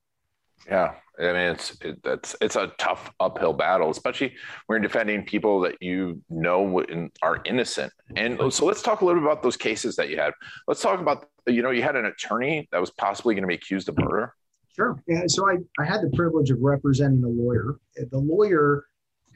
Yeah, 0.67 0.93
I 1.19 1.23
mean 1.23 1.35
it's 1.35 1.77
it, 1.81 1.99
it's 2.03 2.35
it's 2.39 2.55
a 2.55 2.67
tough 2.77 3.11
uphill 3.19 3.53
battle, 3.53 3.89
especially 3.89 4.35
when 4.67 4.81
you're 4.81 4.87
defending 4.87 5.25
people 5.25 5.61
that 5.61 5.81
you 5.81 6.21
know 6.29 6.83
are 7.21 7.41
innocent. 7.45 7.91
And 8.15 8.53
so 8.53 8.65
let's 8.65 8.81
talk 8.81 9.01
a 9.01 9.05
little 9.05 9.21
bit 9.21 9.31
about 9.31 9.41
those 9.41 9.57
cases 9.57 9.95
that 9.95 10.09
you 10.09 10.17
had. 10.17 10.33
Let's 10.67 10.81
talk 10.81 10.99
about 10.99 11.29
you 11.47 11.61
know 11.61 11.71
you 11.71 11.81
had 11.81 11.95
an 11.95 12.05
attorney 12.05 12.67
that 12.71 12.79
was 12.79 12.91
possibly 12.91 13.33
going 13.33 13.43
to 13.43 13.47
be 13.47 13.55
accused 13.55 13.89
of 13.89 13.97
murder. 13.97 14.35
Sure. 14.75 15.01
Yeah, 15.07 15.23
so 15.27 15.49
I 15.49 15.57
I 15.79 15.85
had 15.85 16.01
the 16.01 16.11
privilege 16.15 16.51
of 16.51 16.59
representing 16.61 17.23
a 17.23 17.27
lawyer. 17.27 17.79
The 17.95 18.19
lawyer 18.19 18.85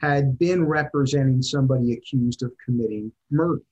had 0.00 0.38
been 0.38 0.64
representing 0.64 1.42
somebody 1.42 1.92
accused 1.92 2.42
of 2.42 2.52
committing 2.64 3.12
murder. 3.30 3.62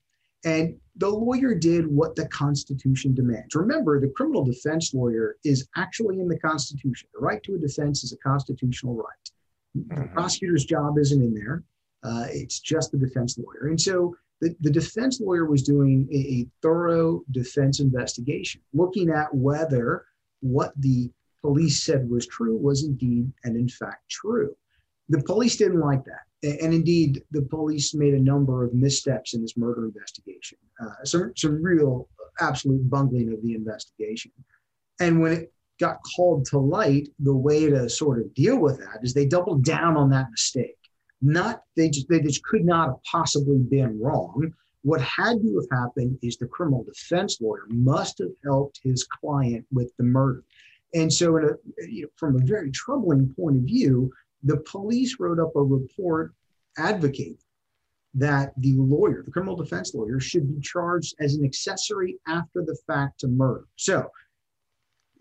And 0.44 0.76
the 0.96 1.08
lawyer 1.08 1.54
did 1.54 1.86
what 1.86 2.14
the 2.14 2.28
Constitution 2.28 3.14
demands. 3.14 3.54
Remember, 3.54 4.00
the 4.00 4.08
criminal 4.08 4.44
defense 4.44 4.94
lawyer 4.94 5.36
is 5.44 5.68
actually 5.76 6.20
in 6.20 6.28
the 6.28 6.38
Constitution. 6.38 7.08
The 7.14 7.20
right 7.20 7.42
to 7.44 7.54
a 7.54 7.58
defense 7.58 8.04
is 8.04 8.12
a 8.12 8.18
constitutional 8.18 8.94
right. 8.94 9.30
The 9.74 9.80
mm-hmm. 9.94 10.12
prosecutor's 10.14 10.64
job 10.64 10.98
isn't 10.98 11.20
in 11.20 11.34
there, 11.34 11.64
uh, 12.04 12.26
it's 12.30 12.60
just 12.60 12.92
the 12.92 12.98
defense 12.98 13.38
lawyer. 13.38 13.68
And 13.68 13.80
so 13.80 14.14
the, 14.40 14.54
the 14.60 14.70
defense 14.70 15.20
lawyer 15.20 15.46
was 15.46 15.62
doing 15.62 16.08
a, 16.12 16.16
a 16.16 16.46
thorough 16.62 17.24
defense 17.30 17.80
investigation, 17.80 18.60
looking 18.72 19.10
at 19.10 19.34
whether 19.34 20.04
what 20.40 20.72
the 20.76 21.10
police 21.40 21.82
said 21.82 22.08
was 22.08 22.26
true 22.26 22.56
was 22.56 22.84
indeed 22.84 23.32
and 23.44 23.56
in 23.56 23.68
fact 23.68 24.08
true. 24.10 24.54
The 25.08 25.22
police 25.22 25.56
didn't 25.56 25.80
like 25.80 26.04
that 26.04 26.22
and 26.44 26.74
indeed, 26.74 27.22
the 27.30 27.42
police 27.42 27.94
made 27.94 28.14
a 28.14 28.20
number 28.20 28.64
of 28.64 28.74
missteps 28.74 29.34
in 29.34 29.42
this 29.42 29.56
murder 29.56 29.86
investigation. 29.86 30.58
Uh, 30.80 31.04
some 31.04 31.32
some 31.36 31.62
real 31.62 32.08
absolute 32.40 32.88
bungling 32.90 33.32
of 33.32 33.42
the 33.42 33.54
investigation. 33.54 34.30
And 35.00 35.20
when 35.20 35.32
it 35.32 35.52
got 35.80 35.98
called 36.16 36.46
to 36.46 36.58
light, 36.58 37.08
the 37.18 37.34
way 37.34 37.68
to 37.68 37.88
sort 37.88 38.20
of 38.20 38.32
deal 38.34 38.58
with 38.58 38.78
that 38.78 38.98
is 39.02 39.14
they 39.14 39.26
doubled 39.26 39.64
down 39.64 39.96
on 39.96 40.10
that 40.10 40.30
mistake. 40.30 40.76
Not 41.22 41.62
they 41.76 41.88
just 41.88 42.08
they 42.08 42.20
just 42.20 42.42
could 42.44 42.64
not 42.64 42.88
have 42.88 43.02
possibly 43.10 43.58
been 43.58 43.98
wrong. 44.00 44.52
What 44.82 45.00
had 45.00 45.40
to 45.40 45.60
have 45.60 45.80
happened 45.80 46.18
is 46.22 46.36
the 46.36 46.46
criminal 46.46 46.84
defense 46.84 47.40
lawyer 47.40 47.64
must 47.68 48.18
have 48.18 48.32
helped 48.44 48.80
his 48.82 49.04
client 49.04 49.64
with 49.72 49.90
the 49.96 50.04
murder. 50.04 50.44
And 50.92 51.12
so, 51.12 51.36
a, 51.38 51.56
you 51.88 52.02
know, 52.02 52.08
from 52.16 52.36
a 52.36 52.44
very 52.44 52.70
troubling 52.70 53.34
point 53.34 53.56
of 53.56 53.62
view, 53.62 54.12
the 54.44 54.58
police 54.58 55.16
wrote 55.18 55.40
up 55.40 55.56
a 55.56 55.62
report 55.62 56.32
advocating 56.76 57.38
that 58.14 58.52
the 58.58 58.74
lawyer, 58.74 59.22
the 59.24 59.30
criminal 59.30 59.56
defense 59.56 59.94
lawyer, 59.94 60.20
should 60.20 60.46
be 60.46 60.60
charged 60.60 61.14
as 61.18 61.34
an 61.34 61.44
accessory 61.44 62.18
after 62.28 62.62
the 62.62 62.76
fact 62.86 63.20
to 63.20 63.28
murder. 63.28 63.64
So 63.76 64.08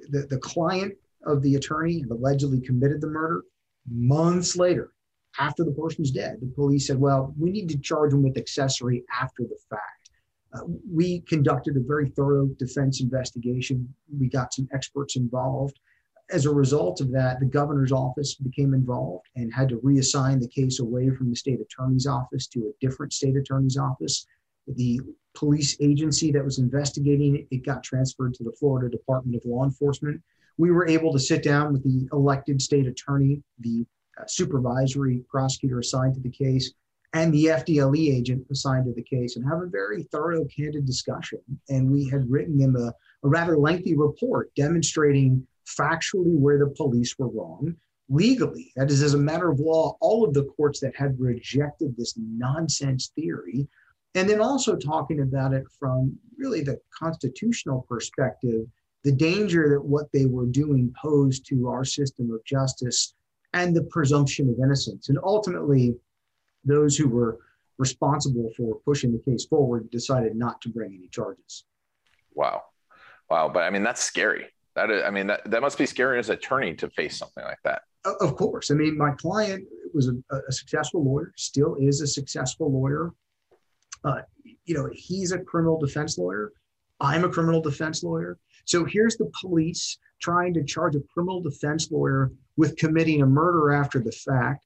the, 0.09 0.27
the 0.29 0.37
client 0.37 0.93
of 1.25 1.41
the 1.41 1.55
attorney 1.55 2.03
allegedly 2.11 2.61
committed 2.61 3.01
the 3.01 3.07
murder. 3.07 3.43
Months 3.89 4.55
later, 4.55 4.93
after 5.39 5.63
the 5.63 5.71
person's 5.71 6.11
dead, 6.11 6.37
the 6.39 6.47
police 6.47 6.87
said, 6.87 6.99
well, 6.99 7.33
we 7.39 7.49
need 7.49 7.69
to 7.69 7.79
charge 7.79 8.13
him 8.13 8.21
with 8.21 8.37
accessory 8.37 9.03
after 9.19 9.43
the 9.43 9.57
fact. 9.69 10.09
Uh, 10.53 10.65
we 10.91 11.21
conducted 11.21 11.75
a 11.75 11.79
very 11.79 12.09
thorough 12.09 12.45
defense 12.59 13.01
investigation. 13.01 13.91
We 14.15 14.29
got 14.29 14.53
some 14.53 14.67
experts 14.71 15.15
involved 15.15 15.79
as 16.31 16.45
a 16.45 16.53
result 16.53 17.01
of 17.01 17.11
that, 17.11 17.39
the 17.39 17.45
governor's 17.45 17.91
office 17.91 18.35
became 18.35 18.73
involved 18.73 19.27
and 19.35 19.53
had 19.53 19.69
to 19.69 19.77
reassign 19.77 20.39
the 20.39 20.47
case 20.47 20.79
away 20.79 21.09
from 21.09 21.29
the 21.29 21.35
state 21.35 21.59
attorney's 21.59 22.07
office 22.07 22.47
to 22.47 22.59
a 22.61 22.85
different 22.85 23.13
state 23.13 23.35
attorney's 23.35 23.77
office. 23.77 24.25
The 24.67 25.01
police 25.35 25.75
agency 25.81 26.31
that 26.31 26.43
was 26.43 26.59
investigating 26.59 27.47
it, 27.51 27.65
got 27.65 27.83
transferred 27.83 28.33
to 28.35 28.43
the 28.43 28.53
Florida 28.53 28.89
Department 28.89 29.35
of 29.35 29.45
Law 29.45 29.63
Enforcement. 29.65 30.21
We 30.57 30.71
were 30.71 30.87
able 30.87 31.11
to 31.13 31.19
sit 31.19 31.43
down 31.43 31.73
with 31.73 31.83
the 31.83 32.07
elected 32.13 32.61
state 32.61 32.87
attorney, 32.87 33.41
the 33.59 33.85
uh, 34.19 34.23
supervisory 34.27 35.23
prosecutor 35.29 35.79
assigned 35.79 36.13
to 36.15 36.21
the 36.21 36.29
case, 36.29 36.71
and 37.13 37.33
the 37.33 37.45
FDLE 37.45 38.15
agent 38.15 38.45
assigned 38.51 38.85
to 38.85 38.93
the 38.93 39.03
case 39.03 39.35
and 39.35 39.45
have 39.45 39.61
a 39.61 39.67
very 39.67 40.03
thorough, 40.03 40.45
candid 40.45 40.85
discussion. 40.85 41.39
And 41.69 41.91
we 41.91 42.07
had 42.07 42.29
written 42.29 42.57
them 42.57 42.75
a, 42.75 42.93
a 43.23 43.27
rather 43.27 43.57
lengthy 43.57 43.95
report 43.95 44.53
demonstrating 44.55 45.45
factually 45.65 46.37
where 46.37 46.59
the 46.59 46.73
police 46.75 47.17
were 47.17 47.29
wrong, 47.29 47.75
legally, 48.09 48.71
that 48.75 48.91
is, 48.91 49.01
as 49.01 49.13
a 49.13 49.17
matter 49.17 49.49
of 49.49 49.59
law, 49.59 49.97
all 50.01 50.23
of 50.23 50.33
the 50.33 50.45
courts 50.45 50.79
that 50.81 50.95
had 50.95 51.19
rejected 51.19 51.95
this 51.95 52.13
nonsense 52.17 53.11
theory, 53.15 53.67
and 54.15 54.29
then 54.29 54.41
also 54.41 54.75
talking 54.75 55.21
about 55.21 55.53
it 55.53 55.63
from 55.79 56.17
really 56.37 56.61
the 56.61 56.79
constitutional 56.97 57.85
perspective, 57.89 58.65
the 59.03 59.11
danger 59.11 59.69
that 59.69 59.83
what 59.83 60.11
they 60.13 60.25
were 60.25 60.45
doing 60.45 60.93
posed 61.01 61.45
to 61.47 61.67
our 61.67 61.83
system 61.83 62.31
of 62.31 62.43
justice 62.45 63.15
and 63.53 63.75
the 63.75 63.83
presumption 63.83 64.49
of 64.49 64.55
innocence. 64.63 65.09
And 65.09 65.17
ultimately, 65.23 65.95
those 66.63 66.95
who 66.97 67.07
were 67.07 67.39
responsible 67.77 68.51
for 68.55 68.79
pushing 68.85 69.11
the 69.11 69.19
case 69.19 69.45
forward 69.45 69.89
decided 69.89 70.35
not 70.35 70.61
to 70.61 70.69
bring 70.69 70.93
any 70.93 71.07
charges. 71.07 71.65
Wow. 72.33 72.63
Wow. 73.29 73.49
But 73.49 73.63
I 73.63 73.69
mean, 73.69 73.83
that's 73.83 74.01
scary. 74.01 74.52
That 74.75 74.89
is, 74.89 75.03
I 75.03 75.11
mean, 75.11 75.27
that, 75.27 75.49
that 75.49 75.61
must 75.61 75.77
be 75.77 75.85
scary 75.85 76.19
as 76.19 76.29
an 76.29 76.35
attorney 76.35 76.73
to 76.75 76.89
face 76.89 77.17
something 77.17 77.43
like 77.43 77.59
that. 77.63 77.83
Of 78.05 78.35
course. 78.35 78.71
I 78.71 78.73
mean, 78.73 78.97
my 78.97 79.11
client 79.11 79.65
was 79.93 80.09
a, 80.09 80.35
a 80.35 80.51
successful 80.51 81.03
lawyer, 81.03 81.31
still 81.37 81.75
is 81.79 82.01
a 82.01 82.07
successful 82.07 82.71
lawyer. 82.71 83.13
Uh, 84.03 84.21
you 84.65 84.75
know, 84.75 84.89
he's 84.93 85.31
a 85.31 85.39
criminal 85.39 85.79
defense 85.79 86.17
lawyer. 86.17 86.51
I'm 86.99 87.23
a 87.23 87.29
criminal 87.29 87.61
defense 87.61 88.03
lawyer. 88.03 88.37
So 88.65 88.85
here's 88.85 89.17
the 89.17 89.31
police 89.39 89.97
trying 90.21 90.53
to 90.55 90.63
charge 90.63 90.95
a 90.95 91.01
criminal 91.13 91.41
defense 91.41 91.91
lawyer 91.91 92.31
with 92.57 92.77
committing 92.77 93.21
a 93.21 93.25
murder 93.25 93.71
after 93.71 93.99
the 93.99 94.11
fact. 94.11 94.65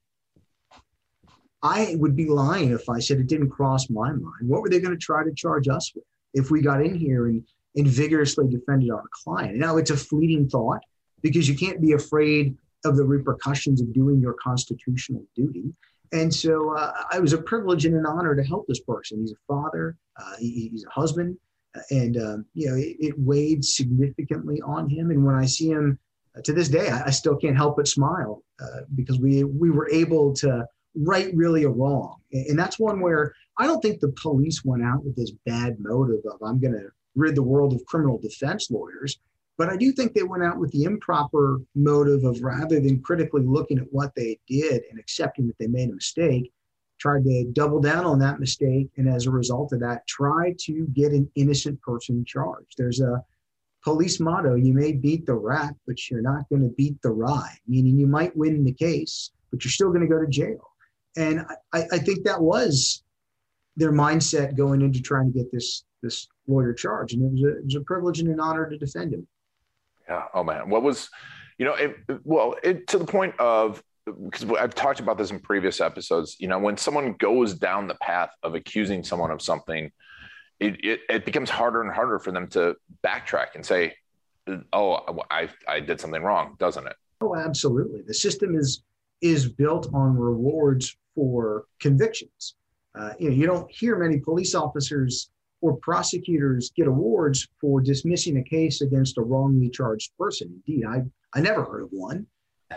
I 1.62 1.96
would 1.98 2.14
be 2.14 2.26
lying 2.26 2.70
if 2.70 2.88
I 2.88 3.00
said 3.00 3.18
it 3.18 3.26
didn't 3.26 3.50
cross 3.50 3.90
my 3.90 4.12
mind. 4.12 4.48
What 4.48 4.62
were 4.62 4.68
they 4.68 4.80
going 4.80 4.96
to 4.96 5.04
try 5.04 5.24
to 5.24 5.32
charge 5.32 5.68
us 5.68 5.92
with 5.94 6.04
if 6.32 6.50
we 6.50 6.60
got 6.60 6.84
in 6.84 6.94
here 6.94 7.26
and, 7.26 7.42
and 7.76 7.86
vigorously 7.86 8.48
defended 8.48 8.90
our 8.90 9.04
client? 9.24 9.56
Now, 9.56 9.76
it's 9.76 9.90
a 9.90 9.96
fleeting 9.96 10.48
thought 10.48 10.82
because 11.22 11.48
you 11.48 11.56
can't 11.56 11.80
be 11.80 11.92
afraid 11.92 12.56
of 12.84 12.96
the 12.96 13.04
repercussions 13.04 13.80
of 13.80 13.92
doing 13.92 14.20
your 14.20 14.34
constitutional 14.34 15.24
duty. 15.34 15.72
And 16.12 16.32
so 16.32 16.74
uh, 16.76 16.92
it 17.14 17.20
was 17.20 17.32
a 17.32 17.42
privilege 17.42 17.84
and 17.84 17.94
an 17.94 18.06
honor 18.06 18.34
to 18.34 18.42
help 18.42 18.66
this 18.66 18.80
person. 18.80 19.20
He's 19.20 19.32
a 19.32 19.52
father, 19.52 19.96
uh, 20.16 20.36
he, 20.38 20.70
he's 20.72 20.84
a 20.84 20.90
husband, 20.90 21.36
and 21.90 22.16
um, 22.16 22.46
you 22.54 22.70
know 22.70 22.76
it, 22.76 22.96
it, 22.98 23.18
weighed 23.18 23.64
significantly 23.64 24.60
on 24.62 24.88
him. 24.88 25.10
And 25.10 25.24
when 25.24 25.34
I 25.34 25.44
see 25.44 25.68
him 25.68 25.98
uh, 26.36 26.40
to 26.42 26.52
this 26.52 26.68
day, 26.68 26.88
I, 26.88 27.06
I, 27.06 27.10
still 27.10 27.36
can't 27.36 27.56
help 27.56 27.76
but 27.76 27.86
smile 27.86 28.42
uh, 28.60 28.80
because 28.94 29.18
we 29.18 29.44
we 29.44 29.70
were 29.70 29.88
able 29.90 30.32
to 30.36 30.66
right 30.94 31.30
really 31.34 31.64
a 31.64 31.68
wrong. 31.68 32.16
And 32.32 32.58
that's 32.58 32.78
one 32.78 33.00
where 33.00 33.34
I 33.58 33.66
don't 33.66 33.80
think 33.80 34.00
the 34.00 34.14
police 34.20 34.64
went 34.64 34.82
out 34.82 35.04
with 35.04 35.14
this 35.14 35.32
bad 35.44 35.76
motive 35.78 36.20
of 36.30 36.42
I'm 36.42 36.58
going 36.58 36.74
to 36.74 36.88
rid 37.18 37.34
the 37.34 37.42
world 37.42 37.72
of 37.72 37.84
criminal 37.86 38.18
defense 38.18 38.70
lawyers. 38.70 39.18
But 39.56 39.68
I 39.68 39.76
do 39.76 39.90
think 39.90 40.14
they 40.14 40.22
went 40.22 40.44
out 40.44 40.58
with 40.58 40.70
the 40.70 40.84
improper 40.84 41.60
motive 41.74 42.24
of 42.24 42.40
rather 42.42 42.78
than 42.80 43.02
critically 43.02 43.42
looking 43.42 43.78
at 43.78 43.92
what 43.92 44.14
they 44.14 44.38
did 44.46 44.82
and 44.88 45.00
accepting 45.00 45.48
that 45.48 45.58
they 45.58 45.66
made 45.66 45.90
a 45.90 45.94
mistake, 45.94 46.52
tried 46.98 47.24
to 47.24 47.50
double 47.52 47.80
down 47.80 48.04
on 48.04 48.20
that 48.20 48.38
mistake. 48.38 48.88
And 48.96 49.08
as 49.08 49.26
a 49.26 49.32
result 49.32 49.72
of 49.72 49.80
that, 49.80 50.06
try 50.06 50.54
to 50.60 50.86
get 50.92 51.12
an 51.12 51.28
innocent 51.34 51.82
person 51.82 52.24
charged. 52.24 52.74
There's 52.78 53.00
a 53.00 53.24
police 53.82 54.20
motto 54.20 54.54
you 54.54 54.72
may 54.72 54.92
beat 54.92 55.26
the 55.26 55.34
rat, 55.34 55.74
but 55.86 56.08
you're 56.08 56.22
not 56.22 56.48
going 56.48 56.62
to 56.62 56.74
beat 56.76 57.00
the 57.02 57.10
rye, 57.10 57.56
meaning 57.66 57.98
you 57.98 58.06
might 58.06 58.36
win 58.36 58.64
the 58.64 58.72
case, 58.72 59.30
but 59.50 59.64
you're 59.64 59.72
still 59.72 59.88
going 59.88 60.02
to 60.02 60.06
go 60.06 60.20
to 60.20 60.26
jail. 60.28 60.70
And 61.16 61.44
I, 61.72 61.84
I 61.92 61.98
think 61.98 62.24
that 62.24 62.40
was 62.40 63.02
their 63.78 63.92
mindset 63.92 64.56
going 64.56 64.82
into 64.82 65.00
trying 65.00 65.32
to 65.32 65.38
get 65.38 65.50
this 65.52 65.84
this 66.02 66.26
lawyer 66.46 66.74
charged. 66.74 67.14
And 67.14 67.22
it 67.24 67.32
was 67.32 67.42
a, 67.42 67.58
it 67.58 67.64
was 67.64 67.74
a 67.76 67.80
privilege 67.80 68.20
and 68.20 68.28
an 68.28 68.40
honor 68.40 68.68
to 68.68 68.76
defend 68.76 69.14
him. 69.14 69.26
Yeah. 70.08 70.24
Oh 70.34 70.44
man. 70.44 70.68
What 70.68 70.82
was, 70.82 71.08
you 71.58 71.64
know, 71.64 71.74
it, 71.74 71.96
well, 72.24 72.56
it, 72.62 72.86
to 72.88 72.98
the 72.98 73.04
point 73.04 73.38
of 73.38 73.82
because 74.04 74.50
I've 74.58 74.74
talked 74.74 75.00
about 75.00 75.18
this 75.18 75.30
in 75.30 75.38
previous 75.38 75.80
episodes. 75.80 76.36
You 76.38 76.48
know, 76.48 76.58
when 76.58 76.76
someone 76.76 77.12
goes 77.14 77.54
down 77.54 77.88
the 77.88 77.96
path 77.96 78.30
of 78.42 78.54
accusing 78.54 79.04
someone 79.04 79.30
of 79.30 79.42
something, 79.42 79.92
it, 80.60 80.84
it, 80.84 81.00
it 81.08 81.24
becomes 81.24 81.50
harder 81.50 81.82
and 81.82 81.92
harder 81.92 82.18
for 82.18 82.32
them 82.32 82.48
to 82.48 82.74
backtrack 83.06 83.48
and 83.54 83.66
say, 83.66 83.94
"Oh, 84.72 85.20
I 85.30 85.50
I 85.68 85.80
did 85.80 86.00
something 86.00 86.22
wrong," 86.22 86.56
doesn't 86.58 86.86
it? 86.86 86.96
Oh, 87.20 87.36
absolutely. 87.36 88.00
The 88.00 88.14
system 88.14 88.56
is 88.56 88.82
is 89.20 89.46
built 89.46 89.92
on 89.92 90.16
rewards 90.16 90.96
for 91.14 91.66
convictions. 91.80 92.54
Uh, 92.98 93.12
you 93.18 93.30
know, 93.30 93.36
you 93.36 93.46
don't 93.46 93.70
hear 93.70 93.96
many 93.96 94.18
police 94.18 94.54
officers 94.54 95.30
or 95.60 95.76
prosecutors 95.78 96.70
get 96.76 96.86
awards 96.86 97.46
for 97.60 97.80
dismissing 97.80 98.38
a 98.38 98.42
case 98.42 98.80
against 98.80 99.18
a 99.18 99.22
wrongly 99.22 99.70
charged 99.70 100.10
person. 100.18 100.62
Indeed, 100.66 100.84
I 100.84 101.02
I 101.34 101.40
never 101.40 101.64
heard 101.64 101.82
of 101.82 101.90
one. 101.90 102.26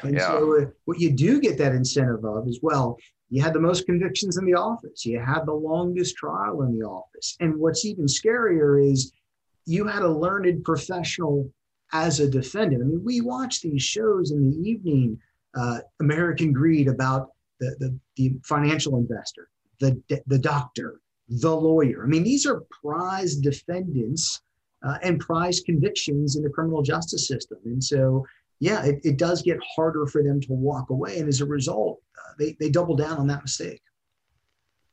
And 0.04 0.16
yeah. 0.16 0.28
so, 0.28 0.62
uh, 0.62 0.66
what 0.86 1.00
you 1.00 1.12
do 1.12 1.42
get 1.42 1.58
that 1.58 1.74
incentive 1.74 2.24
of 2.24 2.48
is 2.48 2.60
well, 2.62 2.98
you 3.30 3.42
had 3.42 3.54
the 3.54 3.60
most 3.60 3.86
convictions 3.86 4.38
in 4.38 4.46
the 4.46 4.54
office, 4.54 5.06
you 5.06 5.20
had 5.20 5.46
the 5.46 5.54
longest 5.54 6.16
trial 6.16 6.64
in 6.64 6.78
the 6.78 6.86
office, 6.86 7.36
and 7.40 7.56
what's 7.58 7.86
even 7.86 8.06
scarier 8.06 8.92
is 8.92 9.12
you 9.66 9.86
had 9.88 10.04
a 10.04 10.12
learned 10.12 10.64
professional 10.64 11.50
as 11.94 12.20
a 12.20 12.30
defendant. 12.30 12.82
I 12.82 12.86
mean, 12.86 13.04
we 13.04 13.22
watch 13.22 13.62
these 13.62 13.84
shows 13.84 14.32
in 14.32 14.50
the 14.50 14.58
evening, 14.70 15.20
uh, 15.56 15.80
American 16.00 16.54
Greed 16.54 16.88
about 16.88 17.30
the, 17.60 17.76
the 17.80 18.00
the 18.16 18.36
financial 18.44 18.98
investor, 18.98 19.50
the 19.82 20.22
the 20.28 20.40
doctor, 20.40 21.02
the 21.28 21.56
lawyer. 21.70 22.04
I 22.04 22.08
mean, 22.08 22.24
these 22.24 22.46
are 22.46 22.64
prize 22.82 23.36
defendants 23.36 24.42
uh, 24.86 24.98
and 25.04 25.20
prize 25.20 25.60
convictions 25.60 26.36
in 26.38 26.44
the 26.44 26.50
criminal 26.50 26.82
justice 26.82 27.28
system. 27.28 27.60
And 27.66 27.84
so, 27.84 28.26
yeah, 28.60 28.84
it, 28.84 28.98
it 29.04 29.18
does 29.18 29.42
get 29.42 29.58
harder 29.76 30.06
for 30.08 30.24
them 30.24 30.40
to 30.42 30.54
walk 30.54 30.90
away. 30.90 31.20
And 31.20 31.28
as 31.28 31.42
a 31.42 31.46
result, 31.46 32.00
uh, 32.18 32.34
they, 32.40 32.56
they 32.60 32.70
double 32.70 32.96
down 32.96 33.18
on 33.18 33.28
that 33.28 33.42
mistake. 33.44 33.82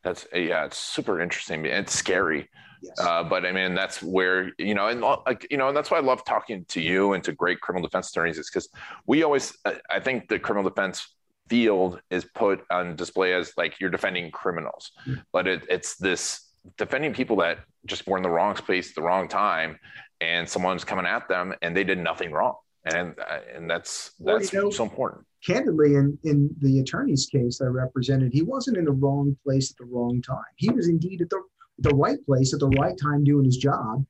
That's, 0.02 0.26
yeah, 0.32 0.64
it's 0.64 0.78
super 0.78 1.20
interesting. 1.20 1.66
It's 1.66 1.94
scary. 1.94 2.48
Yes. 2.82 3.00
Uh, 3.00 3.24
but 3.24 3.44
I 3.44 3.52
mean, 3.52 3.74
that's 3.74 4.02
where, 4.02 4.52
you 4.58 4.74
know, 4.74 4.86
and 4.86 5.00
like, 5.00 5.46
you 5.50 5.56
know, 5.56 5.68
and 5.68 5.76
that's 5.76 5.90
why 5.90 5.98
I 5.98 6.00
love 6.00 6.24
talking 6.24 6.64
to 6.68 6.80
you 6.80 7.14
and 7.14 7.24
to 7.24 7.32
great 7.32 7.60
criminal 7.60 7.88
defense 7.88 8.10
attorneys 8.10 8.38
is 8.38 8.48
because 8.48 8.68
we 9.06 9.24
always, 9.24 9.56
I 9.90 9.98
think 9.98 10.28
the 10.28 10.38
criminal 10.38 10.68
defense 10.70 11.16
field 11.48 12.00
is 12.10 12.24
put 12.34 12.64
on 12.70 12.96
display 12.96 13.34
as 13.34 13.52
like 13.56 13.80
you're 13.80 13.90
defending 13.90 14.30
criminals, 14.30 14.92
but 15.32 15.46
it, 15.46 15.62
it's 15.68 15.96
this 15.96 16.48
defending 16.76 17.12
people 17.14 17.36
that 17.36 17.58
just 17.86 18.06
were 18.06 18.16
in 18.16 18.22
the 18.22 18.30
wrong 18.30 18.56
space, 18.56 18.90
at 18.90 18.94
the 18.94 19.02
wrong 19.02 19.28
time, 19.28 19.78
and 20.20 20.48
someone's 20.48 20.84
coming 20.84 21.06
at 21.06 21.28
them 21.28 21.54
and 21.62 21.76
they 21.76 21.84
did 21.84 21.98
nothing 21.98 22.32
wrong, 22.32 22.56
and 22.84 23.14
uh, 23.18 23.38
and 23.54 23.70
that's 23.70 24.12
that's 24.20 24.52
well, 24.52 24.62
you 24.62 24.68
know, 24.68 24.70
so 24.70 24.84
important. 24.84 25.24
Candidly, 25.46 25.94
in 25.94 26.18
in 26.24 26.50
the 26.60 26.80
attorney's 26.80 27.26
case 27.26 27.60
I 27.60 27.66
represented, 27.66 28.32
he 28.32 28.42
wasn't 28.42 28.76
in 28.76 28.84
the 28.84 28.92
wrong 28.92 29.36
place 29.44 29.70
at 29.70 29.76
the 29.76 29.84
wrong 29.84 30.20
time. 30.22 30.52
He 30.56 30.70
was 30.70 30.88
indeed 30.88 31.22
at 31.22 31.30
the 31.30 31.42
the 31.78 31.94
right 31.94 32.24
place 32.26 32.52
at 32.52 32.60
the 32.60 32.68
right 32.68 32.96
time 33.00 33.24
doing 33.24 33.44
his 33.44 33.56
job. 33.56 34.04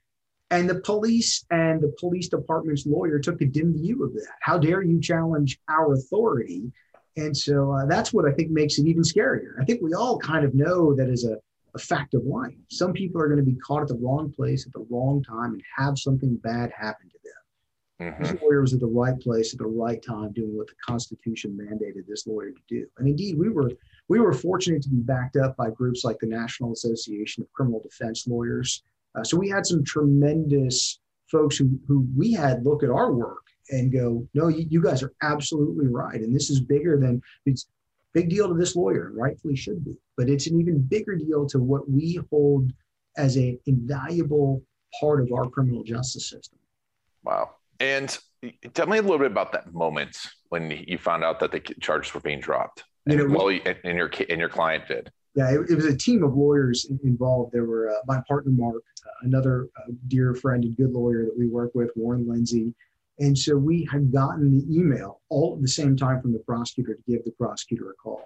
And 0.50 0.68
the 0.68 0.80
police 0.80 1.44
and 1.50 1.80
the 1.82 1.92
police 1.98 2.28
department's 2.28 2.86
lawyer 2.86 3.18
took 3.18 3.42
a 3.42 3.44
dim 3.44 3.74
view 3.74 4.02
of 4.04 4.14
that. 4.14 4.32
How 4.40 4.56
dare 4.56 4.82
you 4.82 4.98
challenge 4.98 5.60
our 5.68 5.92
authority 5.92 6.72
and 7.18 7.36
so 7.36 7.72
uh, 7.72 7.86
that's 7.86 8.12
what 8.12 8.24
I 8.24 8.32
think 8.32 8.50
makes 8.50 8.78
it 8.78 8.86
even 8.86 9.02
scarier. 9.02 9.60
I 9.60 9.64
think 9.64 9.82
we 9.82 9.94
all 9.94 10.18
kind 10.18 10.44
of 10.44 10.54
know 10.54 10.94
that 10.94 11.08
is 11.08 11.24
a, 11.24 11.36
a 11.74 11.78
fact 11.78 12.14
of 12.14 12.24
life. 12.24 12.54
Some 12.70 12.92
people 12.92 13.20
are 13.20 13.26
going 13.26 13.44
to 13.44 13.50
be 13.50 13.56
caught 13.56 13.82
at 13.82 13.88
the 13.88 13.96
wrong 13.96 14.32
place 14.32 14.66
at 14.66 14.72
the 14.72 14.86
wrong 14.90 15.22
time 15.22 15.52
and 15.52 15.62
have 15.76 15.98
something 15.98 16.36
bad 16.36 16.70
happen 16.76 17.08
to 17.08 17.18
them. 17.24 18.12
Mm-hmm. 18.12 18.22
This 18.22 18.42
lawyer 18.42 18.60
was 18.60 18.72
at 18.72 18.80
the 18.80 18.86
right 18.86 19.18
place 19.18 19.52
at 19.52 19.58
the 19.58 19.66
right 19.66 20.00
time 20.02 20.32
doing 20.32 20.56
what 20.56 20.68
the 20.68 20.74
Constitution 20.86 21.58
mandated 21.60 22.06
this 22.06 22.26
lawyer 22.26 22.50
to 22.50 22.62
do. 22.68 22.86
And 22.98 23.08
indeed, 23.08 23.36
we 23.36 23.48
were 23.48 23.72
we 24.08 24.20
were 24.20 24.32
fortunate 24.32 24.82
to 24.82 24.88
be 24.88 25.00
backed 25.00 25.36
up 25.36 25.56
by 25.56 25.70
groups 25.70 26.04
like 26.04 26.18
the 26.20 26.26
National 26.26 26.72
Association 26.72 27.42
of 27.42 27.52
Criminal 27.52 27.80
Defense 27.80 28.26
Lawyers. 28.28 28.82
Uh, 29.14 29.24
so 29.24 29.36
we 29.36 29.48
had 29.48 29.66
some 29.66 29.84
tremendous 29.84 31.00
folks 31.26 31.56
who, 31.56 31.78
who 31.86 32.06
we 32.16 32.32
had 32.32 32.64
look 32.64 32.82
at 32.82 32.90
our 32.90 33.12
work 33.12 33.47
and 33.70 33.92
go, 33.92 34.26
no, 34.34 34.48
you, 34.48 34.66
you 34.68 34.82
guys 34.82 35.02
are 35.02 35.12
absolutely 35.22 35.86
right. 35.86 36.20
And 36.20 36.34
this 36.34 36.50
is 36.50 36.60
bigger 36.60 36.98
than 36.98 37.20
it's 37.46 37.68
big 38.14 38.30
deal 38.30 38.48
to 38.48 38.54
this 38.54 38.76
lawyer, 38.76 39.12
rightfully 39.14 39.56
should 39.56 39.84
be. 39.84 39.96
But 40.16 40.28
it's 40.28 40.46
an 40.46 40.60
even 40.60 40.80
bigger 40.80 41.16
deal 41.16 41.46
to 41.46 41.58
what 41.58 41.88
we 41.88 42.20
hold 42.30 42.72
as 43.16 43.36
an 43.36 43.58
invaluable 43.66 44.62
part 45.00 45.20
of 45.20 45.32
our 45.32 45.48
criminal 45.48 45.82
justice 45.82 46.28
system. 46.28 46.58
Wow. 47.24 47.50
And 47.80 48.16
tell 48.74 48.86
me 48.86 48.98
a 48.98 49.02
little 49.02 49.18
bit 49.18 49.30
about 49.30 49.52
that 49.52 49.72
moment 49.72 50.16
when 50.48 50.70
you 50.86 50.98
found 50.98 51.24
out 51.24 51.40
that 51.40 51.52
the 51.52 51.60
charges 51.60 52.14
were 52.14 52.20
being 52.20 52.40
dropped. 52.40 52.84
You 53.06 53.16
know, 53.16 53.34
well, 53.34 53.48
and 53.48 53.96
your 53.96 54.10
and 54.28 54.38
your 54.38 54.48
client 54.50 54.86
did. 54.86 55.10
Yeah, 55.34 55.50
it, 55.50 55.70
it, 55.70 55.74
was 55.76 55.86
a 55.86 55.96
team 55.96 56.22
of 56.22 56.36
lawyers 56.36 56.90
involved. 57.04 57.52
There 57.52 57.64
were 57.64 57.90
uh, 57.90 58.00
my 58.06 58.20
partner 58.26 58.50
Mark, 58.50 58.82
uh, 59.06 59.10
another 59.22 59.68
uh, 59.76 59.92
dear 60.08 60.34
friend 60.34 60.64
and 60.64 60.76
good 60.76 60.90
lawyer 60.90 61.24
that 61.24 61.38
we 61.38 61.46
work 61.46 61.70
with, 61.74 61.90
Warren 61.96 62.28
Lindsay, 62.28 62.74
and 63.18 63.36
so 63.36 63.56
we 63.56 63.88
had 63.90 64.12
gotten 64.12 64.58
the 64.58 64.76
email 64.76 65.20
all 65.28 65.54
at 65.56 65.62
the 65.62 65.68
same 65.68 65.96
time 65.96 66.20
from 66.22 66.32
the 66.32 66.38
prosecutor 66.40 66.94
to 66.94 67.02
give 67.06 67.24
the 67.24 67.32
prosecutor 67.32 67.90
a 67.90 67.94
call. 67.94 68.22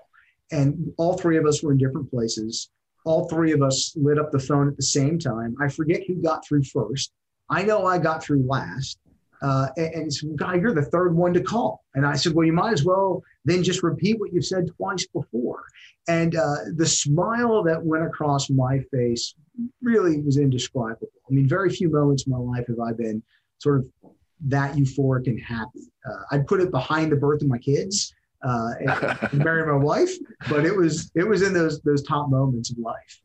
And 0.51 0.93
all 0.99 1.17
three 1.17 1.39
of 1.39 1.47
us 1.47 1.63
were 1.63 1.73
in 1.73 1.79
different 1.79 2.11
places. 2.11 2.71
All 3.05 3.29
three 3.29 3.53
of 3.53 3.63
us 3.63 3.95
lit 3.97 4.19
up 4.19 4.31
the 4.31 4.39
phone 4.39 4.69
at 4.69 4.77
the 4.77 4.83
same 4.83 5.19
time. 5.19 5.57
I 5.61 5.69
forget 5.69 6.03
who 6.07 6.17
got 6.17 6.47
through 6.47 6.65
first. 6.65 7.13
I 7.49 7.63
know 7.63 7.87
I 7.87 7.99
got 7.99 8.23
through 8.23 8.47
last. 8.47 8.99
Uh, 9.41 9.69
and, 9.77 9.95
and 9.95 10.39
"Guy, 10.39 10.55
you're 10.55 10.75
the 10.75 10.83
third 10.83 11.17
one 11.17 11.35
to 11.35 11.41
call." 11.41 11.85
And 11.95 12.07
I 12.07 12.15
said, 12.15 12.33
"Well, 12.33 12.47
you 12.47 12.53
might 12.53 12.73
as 12.73 12.85
well 12.85 13.25
then 13.45 13.65
just 13.65 13.83
repeat 13.83 14.21
what 14.21 14.33
you've 14.33 14.47
said 14.47 14.69
twice 14.77 15.05
before." 15.09 15.65
And 16.07 16.37
uh, 16.37 16.59
the 16.77 16.87
smile 16.87 17.65
that 17.65 17.83
went 17.83 18.05
across 18.05 18.51
my 18.51 18.79
face 18.93 19.35
really 19.83 20.21
was 20.21 20.37
indescribable. 20.37 21.09
I 21.29 21.33
mean, 21.33 21.49
very 21.49 21.71
few 21.71 21.91
moments 21.91 22.27
in 22.27 22.33
my 22.33 22.39
life 22.39 22.69
have 22.69 22.79
I 22.79 22.93
been 22.93 23.21
sort 23.59 23.81
of 23.81 24.13
that 24.49 24.75
euphoric 24.75 25.27
and 25.27 25.41
happy. 25.41 25.91
Uh, 26.09 26.23
I'd 26.33 26.47
put 26.47 26.61
it 26.61 26.71
behind 26.71 27.13
the 27.13 27.17
birth 27.17 27.43
of 27.43 27.49
my 27.49 27.59
kids. 27.59 28.15
uh, 28.45 28.71
and, 28.81 29.19
and 29.33 29.35
marry 29.45 29.65
my 29.65 29.77
wife, 29.85 30.11
but 30.49 30.65
it 30.67 30.75
was 30.77 31.11
it 31.15 31.27
was 31.27 31.43
in 31.43 31.53
those 31.55 31.81
those 31.83 32.03
top 32.03 32.29
moments 32.29 32.71
of 32.71 32.79
life. 32.79 33.21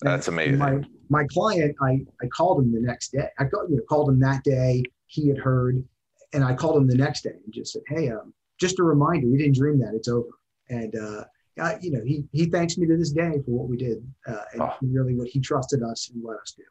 That's 0.00 0.28
amazing. 0.28 0.58
My 0.58 0.80
my 1.10 1.24
client, 1.26 1.76
I 1.82 2.00
I 2.22 2.26
called 2.28 2.60
him 2.62 2.72
the 2.72 2.80
next 2.80 3.12
day. 3.12 3.28
I 3.38 3.44
called, 3.44 3.70
you 3.70 3.76
know, 3.76 3.82
called 3.88 4.08
him 4.08 4.18
that 4.20 4.42
day. 4.42 4.82
He 5.06 5.28
had 5.28 5.36
heard, 5.38 5.84
and 6.32 6.42
I 6.42 6.54
called 6.54 6.76
him 6.78 6.86
the 6.86 6.96
next 6.96 7.22
day 7.24 7.34
and 7.44 7.52
just 7.52 7.72
said, 7.74 7.82
"Hey, 7.88 8.08
um, 8.10 8.32
just 8.58 8.78
a 8.78 8.82
reminder, 8.82 9.26
you 9.26 9.36
didn't 9.36 9.56
dream 9.56 9.78
that. 9.80 9.92
It's 9.94 10.08
over." 10.08 10.30
And 10.70 10.96
uh, 10.96 11.24
I, 11.60 11.76
you 11.82 11.90
know, 11.90 12.02
he 12.02 12.24
he 12.32 12.46
thanks 12.46 12.78
me 12.78 12.86
to 12.86 12.96
this 12.96 13.10
day 13.12 13.32
for 13.44 13.50
what 13.50 13.68
we 13.68 13.76
did 13.76 13.98
uh, 14.26 14.44
and 14.54 14.62
Oh. 14.62 14.72
really 14.80 15.14
what 15.14 15.28
he 15.28 15.40
trusted 15.40 15.82
us 15.82 16.10
and 16.12 16.24
let 16.24 16.38
us 16.38 16.54
do. 16.56 16.64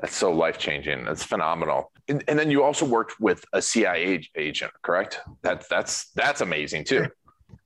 That's 0.00 0.16
so 0.16 0.32
life 0.32 0.58
changing. 0.58 1.04
That's 1.04 1.22
phenomenal. 1.22 1.92
And, 2.08 2.24
and 2.26 2.38
then 2.38 2.50
you 2.50 2.62
also 2.62 2.84
worked 2.84 3.20
with 3.20 3.44
a 3.52 3.62
CIA 3.62 4.28
agent, 4.36 4.72
correct? 4.82 5.20
That's 5.42 5.68
that's 5.68 6.10
that's 6.14 6.40
amazing 6.40 6.84
too. 6.84 7.06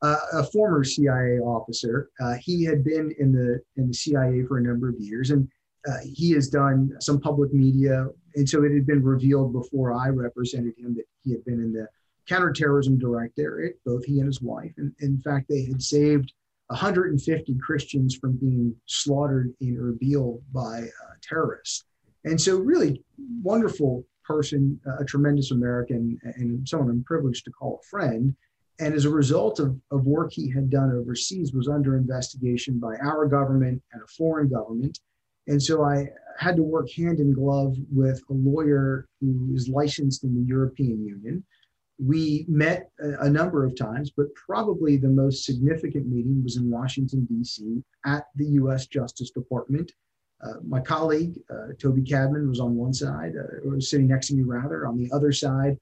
uh, 0.02 0.16
a 0.34 0.44
former 0.44 0.84
CIA 0.84 1.38
officer. 1.38 2.10
Uh, 2.20 2.34
he 2.34 2.64
had 2.64 2.84
been 2.84 3.14
in 3.18 3.32
the 3.32 3.60
in 3.76 3.88
the 3.88 3.94
CIA 3.94 4.44
for 4.44 4.58
a 4.58 4.62
number 4.62 4.88
of 4.88 4.96
years, 4.98 5.30
and 5.30 5.48
uh, 5.88 5.98
he 6.04 6.32
has 6.32 6.48
done 6.48 6.92
some 7.00 7.20
public 7.20 7.52
media. 7.52 8.06
And 8.34 8.48
so 8.48 8.64
it 8.64 8.72
had 8.72 8.86
been 8.86 9.02
revealed 9.02 9.52
before 9.52 9.94
I 9.94 10.08
represented 10.08 10.74
him 10.76 10.94
that 10.96 11.04
he 11.22 11.32
had 11.32 11.44
been 11.44 11.60
in 11.60 11.72
the 11.72 11.88
counterterrorism 12.26 12.98
directorate, 12.98 13.78
both 13.84 14.04
he 14.04 14.18
and 14.18 14.26
his 14.26 14.42
wife. 14.42 14.72
And 14.76 14.92
in 14.98 15.20
fact, 15.22 15.46
they 15.48 15.64
had 15.64 15.80
saved 15.80 16.32
150 16.68 17.54
Christians 17.64 18.16
from 18.16 18.36
being 18.36 18.74
slaughtered 18.86 19.54
in 19.60 19.76
Erbil 19.76 20.42
by 20.52 20.82
uh, 20.82 21.14
terrorists. 21.22 21.84
And 22.26 22.40
so, 22.40 22.58
really 22.58 23.04
wonderful 23.42 24.04
person, 24.24 24.80
a 24.98 25.04
tremendous 25.04 25.52
American, 25.52 26.18
and 26.22 26.68
someone 26.68 26.90
I'm 26.90 27.04
privileged 27.04 27.44
to 27.44 27.52
call 27.52 27.80
a 27.80 27.86
friend. 27.86 28.34
And 28.80 28.94
as 28.94 29.04
a 29.04 29.10
result 29.10 29.60
of, 29.60 29.80
of 29.92 30.04
work 30.04 30.32
he 30.32 30.50
had 30.50 30.68
done 30.68 30.90
overseas 30.90 31.52
was 31.54 31.68
under 31.68 31.96
investigation 31.96 32.78
by 32.78 32.96
our 32.96 33.26
government 33.26 33.80
and 33.92 34.02
a 34.02 34.06
foreign 34.08 34.48
government. 34.48 34.98
And 35.46 35.62
so 35.62 35.84
i 35.84 36.08
had 36.38 36.56
to 36.56 36.62
work 36.62 36.90
hand 36.90 37.20
in 37.20 37.32
glove 37.32 37.76
with 37.90 38.20
a 38.28 38.34
lawyer 38.34 39.08
who 39.20 39.48
is 39.54 39.68
licensed 39.68 40.24
in 40.24 40.34
the 40.34 40.46
european 40.46 41.06
union. 41.06 41.44
We 41.98 42.44
met 42.46 42.90
a, 43.00 43.26
a 43.26 43.30
number 43.30 43.64
of 43.64 43.76
times 43.76 44.10
but 44.14 44.26
probably 44.34 44.96
the 44.96 45.08
most 45.08 45.44
significant 45.44 46.08
meeting 46.08 46.42
was 46.42 46.56
in 46.56 46.70
washington 46.70 47.24
d.c 47.24 47.82
at 48.04 48.24
the 48.34 48.44
u.s 48.60 48.86
justice 48.86 49.30
department 49.30 49.92
my 50.64 50.80
colleague 50.80 51.34
uh, 51.50 51.68
toby 51.78 52.02
cadman 52.02 52.48
was 52.48 52.60
on 52.60 52.74
one 52.76 52.92
side 52.92 53.32
uh, 53.36 53.68
or 53.68 53.74
was 53.76 53.90
sitting 53.90 54.06
next 54.06 54.28
to 54.28 54.34
me 54.34 54.42
rather 54.42 54.86
on 54.86 54.96
the 54.96 55.10
other 55.12 55.32
side 55.32 55.78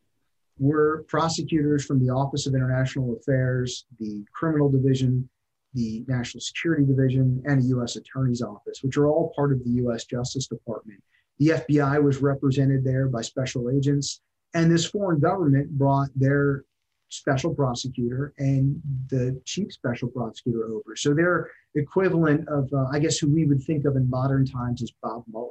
were 0.59 1.05
prosecutors 1.09 1.85
from 1.85 2.05
the 2.05 2.13
Office 2.13 2.47
of 2.47 2.55
International 2.55 3.17
Affairs, 3.17 3.87
the 3.99 4.25
Criminal 4.33 4.71
Division, 4.71 5.29
the 5.75 6.05
National 6.07 6.41
Security 6.41 6.85
Division, 6.85 7.43
and 7.47 7.63
the 7.63 7.69
U.S. 7.69 7.97
Attorney's 7.97 8.43
Office, 8.43 8.83
which 8.83 8.97
are 8.97 9.09
all 9.09 9.33
part 9.35 9.53
of 9.53 9.65
the 9.65 9.71
U.S. 9.71 10.05
Justice 10.05 10.47
Department. 10.47 11.03
The 11.39 11.49
FBI 11.49 12.03
was 12.03 12.23
represented 12.23 12.85
there 12.85 13.09
by 13.09 13.23
special 13.23 13.71
agents, 13.71 14.21
and 14.55 14.71
this 14.71 14.87
foreign 14.87 15.19
government 15.19 15.71
brought 15.71 16.11
their 16.15 16.65
special 17.09 17.55
prosecutor 17.55 18.33
and 18.39 18.81
the 19.09 19.41
chief 19.45 19.73
special 19.73 20.09
prosecutor 20.09 20.65
over. 20.67 20.95
So 20.97 21.15
they're 21.15 21.51
equivalent 21.75 22.49
of, 22.49 22.73
uh, 22.73 22.87
I 22.91 22.99
guess, 22.99 23.19
who 23.19 23.33
we 23.33 23.45
would 23.45 23.63
think 23.63 23.85
of 23.85 23.97
in 23.97 24.09
modern 24.09 24.47
times 24.47 24.83
as 24.83 24.93
Bob 25.03 25.25
Mueller. 25.31 25.51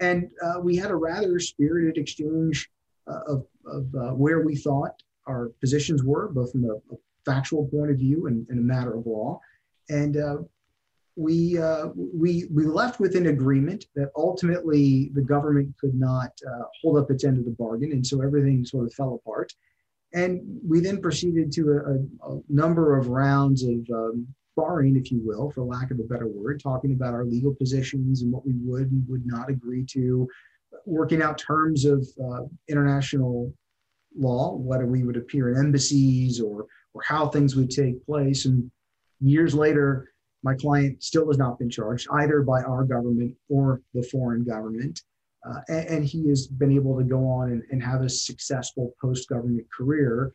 And 0.00 0.30
uh, 0.42 0.60
we 0.60 0.76
had 0.76 0.90
a 0.90 0.96
rather 0.96 1.38
spirited 1.38 1.96
exchange 1.96 2.68
uh, 3.06 3.20
of, 3.26 3.46
of 3.66 3.94
uh, 3.94 4.14
where 4.14 4.40
we 4.40 4.56
thought 4.56 5.00
our 5.26 5.50
positions 5.60 6.02
were, 6.02 6.28
both 6.28 6.52
from 6.52 6.64
a, 6.64 6.74
a 6.74 6.96
factual 7.24 7.66
point 7.68 7.90
of 7.90 7.98
view 7.98 8.26
and, 8.26 8.46
and, 8.48 8.58
a 8.58 8.62
matter 8.62 8.94
of 8.94 9.06
law. 9.06 9.40
And 9.88 10.16
uh, 10.16 10.38
we, 11.14 11.58
uh, 11.58 11.88
we, 11.94 12.46
we 12.52 12.64
left 12.64 12.98
with 12.98 13.14
an 13.14 13.26
agreement 13.26 13.84
that 13.94 14.10
ultimately 14.16 15.10
the 15.14 15.20
government 15.20 15.72
could 15.80 15.94
not 15.94 16.32
hold 16.80 16.98
up 16.98 17.10
its 17.10 17.24
end 17.24 17.38
of 17.38 17.44
the 17.44 17.50
bargain. 17.52 17.92
And 17.92 18.04
so 18.04 18.22
everything 18.22 18.64
sort 18.64 18.86
of 18.86 18.94
fell 18.94 19.14
apart. 19.14 19.52
And 20.14 20.42
we 20.66 20.80
then 20.80 21.00
proceeded 21.00 21.52
to 21.52 21.70
a, 21.70 22.28
a, 22.30 22.36
a 22.36 22.40
number 22.48 22.98
of 22.98 23.08
rounds 23.08 23.62
of 23.62 23.78
um, 23.92 24.26
sparring, 24.52 24.96
if 24.96 25.10
you 25.10 25.20
will, 25.24 25.50
for 25.50 25.62
lack 25.62 25.90
of 25.90 25.98
a 25.98 26.04
better 26.04 26.26
word, 26.26 26.60
talking 26.62 26.92
about 26.92 27.14
our 27.14 27.24
legal 27.24 27.54
positions 27.54 28.22
and 28.22 28.32
what 28.32 28.44
we 28.46 28.52
would 28.62 28.90
and 28.90 29.04
would 29.08 29.26
not 29.26 29.48
agree 29.48 29.84
to, 29.86 30.28
working 30.86 31.22
out 31.22 31.38
terms 31.38 31.84
of 31.84 32.06
uh, 32.22 32.42
international 32.68 33.52
law, 34.16 34.54
whether 34.56 34.86
we 34.86 35.04
would 35.04 35.16
appear 35.16 35.50
in 35.52 35.58
embassies 35.58 36.40
or 36.40 36.66
or 36.94 37.02
how 37.02 37.26
things 37.26 37.56
would 37.56 37.70
take 37.70 38.04
place. 38.04 38.44
And 38.44 38.70
years 39.20 39.54
later, 39.54 40.12
my 40.42 40.54
client 40.54 41.02
still 41.02 41.28
has 41.28 41.38
not 41.38 41.58
been 41.58 41.70
charged 41.70 42.06
either 42.12 42.42
by 42.42 42.62
our 42.62 42.84
government 42.84 43.34
or 43.48 43.80
the 43.94 44.02
foreign 44.02 44.44
government. 44.44 45.00
Uh, 45.48 45.60
and, 45.68 45.88
and, 45.88 46.04
he 46.04 46.28
has 46.28 46.46
been 46.46 46.70
able 46.70 46.96
to 46.96 47.02
go 47.02 47.26
on 47.26 47.50
and, 47.50 47.62
and 47.70 47.82
have 47.82 48.02
a 48.02 48.08
successful 48.08 48.94
post 49.00 49.28
government 49.28 49.66
career. 49.76 50.32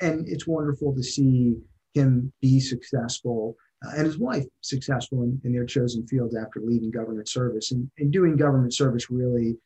And 0.00 0.28
it's 0.28 0.46
wonderful 0.46 0.94
to 0.94 1.02
see 1.02 1.56
him 1.96 2.32
be 2.40 2.60
successful 2.60 3.56
uh, 3.84 3.90
and 3.96 4.06
his 4.06 4.18
wife 4.18 4.44
successful 4.60 5.22
in, 5.22 5.40
in, 5.44 5.52
their 5.52 5.64
chosen 5.64 6.06
fields 6.06 6.36
after 6.36 6.60
leaving 6.60 6.90
government 6.90 7.28
service 7.28 7.72
and, 7.72 7.90
and 7.98 8.12
doing 8.12 8.36
government 8.36 8.72
service 8.72 9.10
really 9.10 9.56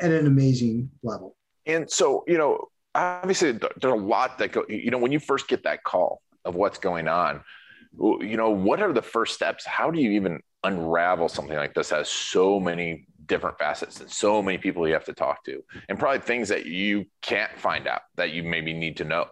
at 0.00 0.10
an 0.10 0.26
amazing 0.26 0.90
level. 1.02 1.36
And 1.66 1.90
so, 1.90 2.24
you 2.26 2.38
know, 2.38 2.68
obviously 2.94 3.52
there's 3.52 3.70
a 3.84 3.88
lot 3.94 4.38
that 4.38 4.52
go, 4.52 4.64
you 4.68 4.90
know, 4.90 4.98
when 4.98 5.12
you 5.12 5.20
first 5.20 5.48
get 5.48 5.64
that 5.64 5.84
call 5.84 6.22
of 6.44 6.54
what's 6.54 6.78
going 6.78 7.08
on, 7.08 7.42
you 7.98 8.36
know, 8.36 8.50
what 8.50 8.80
are 8.80 8.92
the 8.92 9.02
first 9.02 9.34
steps? 9.34 9.64
How 9.64 9.90
do 9.90 10.00
you 10.00 10.12
even 10.12 10.40
unravel 10.62 11.28
something 11.28 11.56
like 11.56 11.74
this 11.74 11.90
has 11.90 12.08
so 12.08 12.60
many 12.60 13.06
different 13.26 13.58
facets 13.58 14.00
and 14.00 14.10
so 14.10 14.42
many 14.42 14.58
people 14.58 14.86
you 14.86 14.92
have 14.92 15.04
to 15.04 15.12
talk 15.12 15.44
to 15.44 15.62
and 15.88 15.98
probably 15.98 16.18
things 16.20 16.48
that 16.48 16.66
you 16.66 17.06
can't 17.22 17.56
find 17.58 17.86
out 17.86 18.02
that 18.16 18.32
you 18.32 18.42
maybe 18.42 18.72
need 18.72 18.96
to 18.98 19.04
know? 19.04 19.26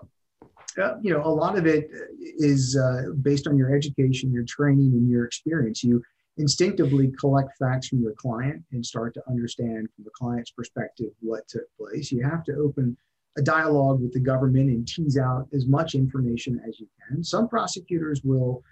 Uh, 0.79 0.97
you 1.03 1.13
know, 1.13 1.23
a 1.25 1.29
lot 1.29 1.59
of 1.59 1.67
it 1.67 1.91
is 2.21 2.77
uh, 2.77 3.11
based 3.23 3.47
on 3.47 3.57
your 3.57 3.75
education, 3.75 4.33
your 4.33 4.45
training, 4.45 4.93
and 4.93 5.09
your 5.09 5.25
experience. 5.25 5.83
You 5.83 6.03
instinctively 6.37 7.13
collect 7.19 7.57
facts 7.59 7.89
from 7.89 8.01
your 8.01 8.13
client 8.13 8.63
and 8.73 8.85
start 8.85 9.15
to 9.15 9.23
understand 9.29 9.89
from 9.95 10.05
the 10.05 10.11
client's 10.11 10.51
perspective 10.53 11.11
what 11.21 11.49
took 11.49 11.65
place. 11.77 12.13
You 12.13 12.23
have 12.25 12.45
to 12.45 12.55
open 12.55 12.97
a 13.37 13.43
dialogue 13.43 14.01
with 14.01 14.13
the 14.13 14.21
government 14.21 14.71
and 14.71 14.87
tease 14.87 15.19
out 15.19 15.47
as 15.53 15.67
much 15.67 15.95
information 15.95 16.61
as 16.67 16.81
you 16.81 16.87
can. 17.09 17.23
Some 17.23 17.49
prosecutors 17.49 18.23
will 18.25 18.63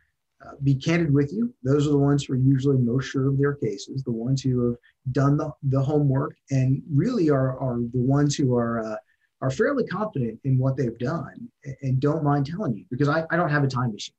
uh, 0.44 0.52
be 0.62 0.74
candid 0.74 1.12
with 1.12 1.32
you. 1.32 1.52
Those 1.62 1.86
are 1.86 1.90
the 1.90 1.98
ones 1.98 2.24
who 2.24 2.34
are 2.34 2.36
usually 2.36 2.78
most 2.78 3.06
sure 3.06 3.28
of 3.28 3.38
their 3.38 3.54
cases, 3.54 4.02
the 4.02 4.12
ones 4.12 4.42
who 4.42 4.66
have 4.66 4.76
done 5.12 5.36
the, 5.36 5.50
the 5.64 5.82
homework 5.82 6.36
and 6.50 6.82
really 6.92 7.30
are, 7.30 7.58
are 7.58 7.78
the 7.78 8.00
ones 8.00 8.36
who 8.36 8.54
are, 8.54 8.84
uh, 8.84 8.96
are 9.42 9.50
fairly 9.50 9.84
confident 9.84 10.38
in 10.44 10.58
what 10.58 10.76
they've 10.76 10.98
done 10.98 11.48
and 11.82 12.00
don't 12.00 12.24
mind 12.24 12.46
telling 12.46 12.76
you 12.76 12.84
because 12.90 13.08
I, 13.08 13.24
I 13.30 13.36
don't 13.36 13.50
have 13.50 13.64
a 13.64 13.68
time 13.68 13.92
machine. 13.92 14.14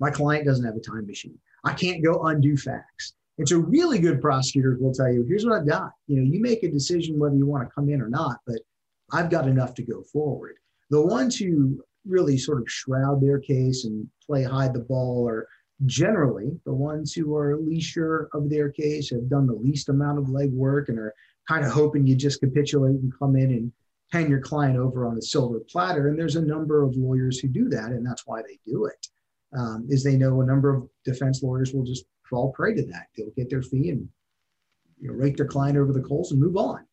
My 0.00 0.10
client 0.10 0.46
doesn't 0.46 0.64
have 0.64 0.76
a 0.76 0.80
time 0.80 1.06
machine. 1.06 1.38
I 1.64 1.74
can't 1.74 2.02
go 2.02 2.24
undo 2.24 2.56
facts. 2.56 3.14
And 3.38 3.48
so 3.48 3.58
really 3.58 3.98
good 3.98 4.20
prosecutors 4.20 4.78
will 4.80 4.92
tell 4.92 5.12
you, 5.12 5.24
here's 5.24 5.44
what 5.44 5.58
I've 5.58 5.68
got. 5.68 5.90
You 6.06 6.16
know, 6.16 6.30
you 6.30 6.40
make 6.40 6.62
a 6.62 6.70
decision 6.70 7.18
whether 7.18 7.36
you 7.36 7.46
want 7.46 7.68
to 7.68 7.74
come 7.74 7.88
in 7.88 8.00
or 8.00 8.08
not, 8.08 8.38
but 8.46 8.58
I've 9.12 9.30
got 9.30 9.48
enough 9.48 9.74
to 9.74 9.82
go 9.82 10.02
forward. 10.02 10.56
The 10.90 11.00
ones 11.00 11.36
who 11.36 11.82
really 12.06 12.36
sort 12.36 12.60
of 12.60 12.70
shroud 12.70 13.20
their 13.20 13.38
case 13.38 13.84
and 13.84 14.06
play 14.26 14.42
hide 14.42 14.74
the 14.74 14.80
ball 14.80 15.28
are 15.28 15.46
generally 15.86 16.58
the 16.64 16.72
ones 16.72 17.12
who 17.12 17.34
are 17.34 17.58
least 17.58 17.90
sure 17.90 18.28
of 18.34 18.50
their 18.50 18.70
case, 18.70 19.10
have 19.10 19.28
done 19.28 19.46
the 19.46 19.54
least 19.54 19.88
amount 19.88 20.18
of 20.18 20.26
legwork, 20.26 20.88
and 20.88 20.98
are 20.98 21.14
kind 21.48 21.64
of 21.64 21.72
hoping 21.72 22.06
you 22.06 22.14
just 22.14 22.40
capitulate 22.40 23.00
and 23.00 23.12
come 23.18 23.36
in 23.36 23.50
and 23.50 23.72
hand 24.12 24.28
your 24.28 24.40
client 24.40 24.76
over 24.76 25.06
on 25.06 25.16
a 25.16 25.22
silver 25.22 25.60
platter. 25.60 26.08
And 26.08 26.18
there's 26.18 26.36
a 26.36 26.42
number 26.42 26.82
of 26.82 26.94
lawyers 26.96 27.38
who 27.38 27.48
do 27.48 27.68
that, 27.70 27.90
and 27.90 28.06
that's 28.06 28.26
why 28.26 28.42
they 28.42 28.58
do 28.66 28.84
it. 28.84 29.08
Um, 29.56 29.86
is 29.88 30.04
they 30.04 30.16
know 30.16 30.40
a 30.40 30.46
number 30.46 30.74
of 30.74 30.88
defense 31.04 31.42
lawyers 31.42 31.72
will 31.72 31.84
just 31.84 32.04
fall 32.28 32.52
prey 32.52 32.74
to 32.74 32.86
that. 32.86 33.06
They'll 33.16 33.30
get 33.36 33.50
their 33.50 33.62
fee 33.62 33.90
and 33.90 34.08
you 35.00 35.08
know, 35.08 35.14
rake 35.14 35.36
their 35.36 35.46
client 35.46 35.76
over 35.76 35.92
the 35.92 36.00
coals 36.00 36.32
and 36.32 36.40
move 36.40 36.56
on. 36.56 36.86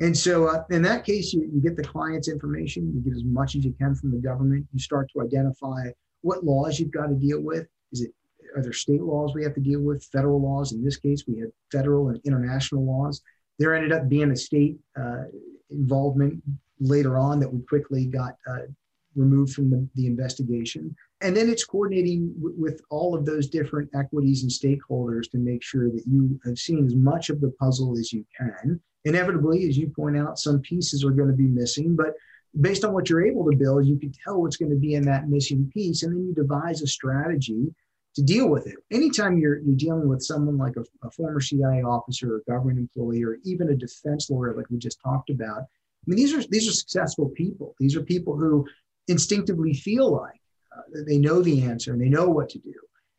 And 0.00 0.16
so, 0.16 0.48
uh, 0.48 0.64
in 0.70 0.82
that 0.82 1.04
case, 1.04 1.32
you, 1.32 1.48
you 1.52 1.60
get 1.60 1.76
the 1.76 1.84
client's 1.84 2.28
information, 2.28 2.92
you 2.92 3.00
get 3.00 3.16
as 3.16 3.24
much 3.24 3.54
as 3.54 3.64
you 3.64 3.72
can 3.78 3.94
from 3.94 4.10
the 4.10 4.18
government. 4.18 4.66
You 4.72 4.80
start 4.80 5.08
to 5.12 5.22
identify 5.22 5.90
what 6.22 6.44
laws 6.44 6.80
you've 6.80 6.90
got 6.90 7.06
to 7.06 7.14
deal 7.14 7.40
with. 7.40 7.66
Is 7.92 8.02
it 8.02 8.10
are 8.56 8.62
there 8.62 8.72
state 8.72 9.02
laws 9.02 9.34
we 9.34 9.42
have 9.42 9.54
to 9.54 9.60
deal 9.60 9.80
with? 9.80 10.04
Federal 10.12 10.40
laws. 10.40 10.72
In 10.72 10.84
this 10.84 10.96
case, 10.96 11.24
we 11.26 11.38
had 11.38 11.50
federal 11.70 12.08
and 12.08 12.20
international 12.24 12.84
laws. 12.84 13.22
There 13.58 13.74
ended 13.74 13.92
up 13.92 14.08
being 14.08 14.30
a 14.30 14.36
state 14.36 14.78
uh, 14.96 15.24
involvement 15.70 16.42
later 16.80 17.18
on 17.18 17.40
that 17.40 17.52
we 17.52 17.60
quickly 17.62 18.06
got 18.06 18.36
uh, 18.48 18.66
removed 19.14 19.54
from 19.54 19.70
the, 19.70 19.88
the 19.94 20.06
investigation. 20.06 20.94
And 21.20 21.36
then 21.36 21.48
it's 21.48 21.64
coordinating 21.64 22.32
w- 22.34 22.56
with 22.58 22.82
all 22.90 23.14
of 23.14 23.24
those 23.24 23.48
different 23.48 23.88
equities 23.94 24.42
and 24.42 24.50
stakeholders 24.50 25.30
to 25.30 25.38
make 25.38 25.62
sure 25.62 25.90
that 25.90 26.04
you 26.06 26.38
have 26.44 26.58
seen 26.58 26.84
as 26.84 26.94
much 26.94 27.30
of 27.30 27.40
the 27.40 27.52
puzzle 27.60 27.96
as 27.98 28.12
you 28.12 28.24
can. 28.36 28.80
Inevitably, 29.04 29.68
as 29.68 29.78
you 29.78 29.88
point 29.88 30.16
out, 30.16 30.38
some 30.38 30.60
pieces 30.60 31.04
are 31.04 31.10
going 31.10 31.28
to 31.28 31.34
be 31.34 31.46
missing, 31.46 31.94
but 31.94 32.14
based 32.60 32.84
on 32.84 32.92
what 32.92 33.08
you're 33.08 33.26
able 33.26 33.50
to 33.50 33.56
build, 33.56 33.86
you 33.86 33.98
can 33.98 34.12
tell 34.24 34.40
what's 34.40 34.56
going 34.56 34.70
to 34.70 34.76
be 34.76 34.94
in 34.94 35.04
that 35.04 35.28
missing 35.28 35.70
piece, 35.72 36.02
and 36.02 36.12
then 36.12 36.26
you 36.26 36.34
devise 36.34 36.82
a 36.82 36.86
strategy 36.86 37.72
to 38.14 38.22
deal 38.22 38.48
with 38.48 38.66
it. 38.66 38.76
Anytime 38.90 39.38
you're 39.38 39.58
you're 39.58 39.76
dealing 39.76 40.08
with 40.08 40.22
someone 40.22 40.56
like 40.56 40.76
a, 40.76 40.84
a 41.06 41.10
former 41.10 41.40
CIA 41.40 41.82
officer, 41.82 42.36
or 42.36 42.42
government 42.48 42.78
employee, 42.78 43.24
or 43.24 43.38
even 43.44 43.70
a 43.70 43.74
defense 43.74 44.30
lawyer, 44.30 44.54
like 44.56 44.70
we 44.70 44.78
just 44.78 45.00
talked 45.00 45.30
about, 45.30 45.62
I 45.62 46.06
mean, 46.06 46.16
these 46.16 46.34
are 46.34 46.42
these 46.48 46.68
are 46.68 46.72
successful 46.72 47.28
people. 47.30 47.74
These 47.78 47.96
are 47.96 48.02
people 48.02 48.36
who 48.36 48.66
instinctively 49.08 49.74
feel 49.74 50.10
like 50.10 50.40
uh, 50.76 51.02
they 51.06 51.18
know 51.18 51.42
the 51.42 51.62
answer 51.62 51.92
and 51.92 52.00
they 52.00 52.08
know 52.08 52.28
what 52.28 52.48
to 52.50 52.58
do, 52.58 52.74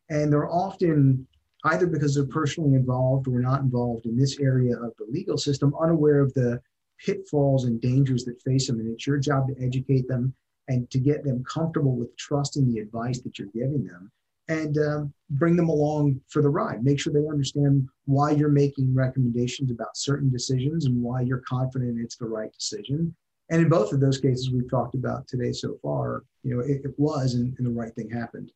and 0.10 0.32
they're 0.32 0.50
often 0.50 1.28
either 1.66 1.88
because 1.88 2.16
they're 2.16 2.26
personally 2.26 2.76
involved 2.76 3.28
or 3.28 3.40
not 3.40 3.62
involved 3.62 4.06
in 4.06 4.18
this 4.18 4.40
area 4.40 4.76
of 4.78 4.94
the 4.98 5.06
legal 5.10 5.38
system, 5.38 5.74
unaware 5.82 6.20
of 6.20 6.34
the 6.34 6.62
pitfalls 7.04 7.66
and 7.66 7.82
dangers 7.82 8.24
that 8.24 8.42
face 8.42 8.68
them. 8.68 8.80
And 8.80 8.94
it's 8.94 9.08
your 9.08 9.18
job 9.18 9.48
to 9.48 9.56
educate 9.64 10.08
them 10.08 10.34
and 10.68 10.90
to 10.92 11.00
get 11.00 11.24
them 11.24 11.44
comfortable 11.44 11.96
with 11.96 12.16
trusting 12.18 12.72
the 12.72 12.80
advice 12.80 13.20
that 13.22 13.40
you're 13.40 13.48
giving 13.50 13.84
them 13.84 14.12
and 14.48 14.78
um, 14.78 15.14
bring 15.32 15.56
them 15.56 15.70
along 15.70 16.22
for 16.30 16.42
the 16.42 16.50
ride. 16.50 16.84
Make 16.84 17.00
sure 17.00 17.14
they 17.14 17.28
understand 17.28 17.88
why 18.06 18.32
you're 18.32 18.50
making 18.50 18.94
recommendations 18.94 19.72
about 19.72 19.98
certain 19.98 20.30
decisions 20.30 20.86
and 20.86 21.02
why 21.02 21.22
you're 21.22 21.44
confident 21.48 22.00
it's 22.00 22.18
the 22.18 22.28
right 22.28 22.52
decision. 22.54 23.16
And 23.50 23.62
in 23.62 23.70
both 23.70 23.94
of 23.94 24.00
those 24.00 24.20
cases 24.20 24.52
we've 24.52 24.70
talked 24.70 24.96
about 24.96 25.28
today 25.28 25.52
so 25.52 25.78
far, 25.82 26.24
you 26.44 26.56
know, 26.56 26.62
it, 26.62 26.82
it 26.84 26.94
was 26.98 27.36
and, 27.36 27.56
and 27.58 27.68
the 27.68 27.72
right 27.72 27.94
thing 27.94 28.10
happened. 28.10 28.52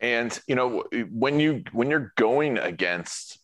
And 0.00 0.38
you 0.46 0.54
know, 0.54 0.84
when 1.10 1.40
you 1.40 1.64
when 1.72 1.90
you're 1.90 2.12
going 2.16 2.58
against 2.58 3.38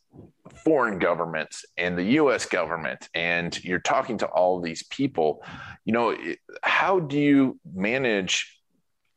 foreign 0.65 1.01
governments 1.01 1.65
and 1.77 1.99
the 1.99 2.05
US 2.21 2.47
government 2.47 3.09
and 3.13 3.63
you're 3.65 3.81
talking 3.81 4.19
to 4.19 4.27
all 4.27 4.61
these 4.61 4.85
people, 4.85 5.43
you 5.85 5.93
know, 5.93 6.17
how 6.63 7.01
do 7.01 7.19
you 7.19 7.59
manage 7.75 8.57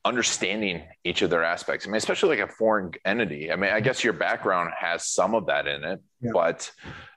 understanding 0.08 0.84
each 1.04 1.22
of 1.22 1.30
their 1.30 1.44
aspects. 1.44 1.86
I 1.86 1.90
mean, 1.90 1.98
especially 1.98 2.38
like 2.38 2.50
a 2.50 2.52
foreign 2.52 2.92
entity. 3.04 3.52
I 3.52 3.58
mean, 3.58 3.72
I 3.72 3.82
guess 3.82 4.04
your 4.04 4.14
background 4.14 4.72
has 4.80 5.08
some 5.10 5.36
of 5.36 5.46
that 5.48 5.68
in 5.68 5.84
it, 5.84 6.02
yeah. 6.22 6.32
but 6.34 6.72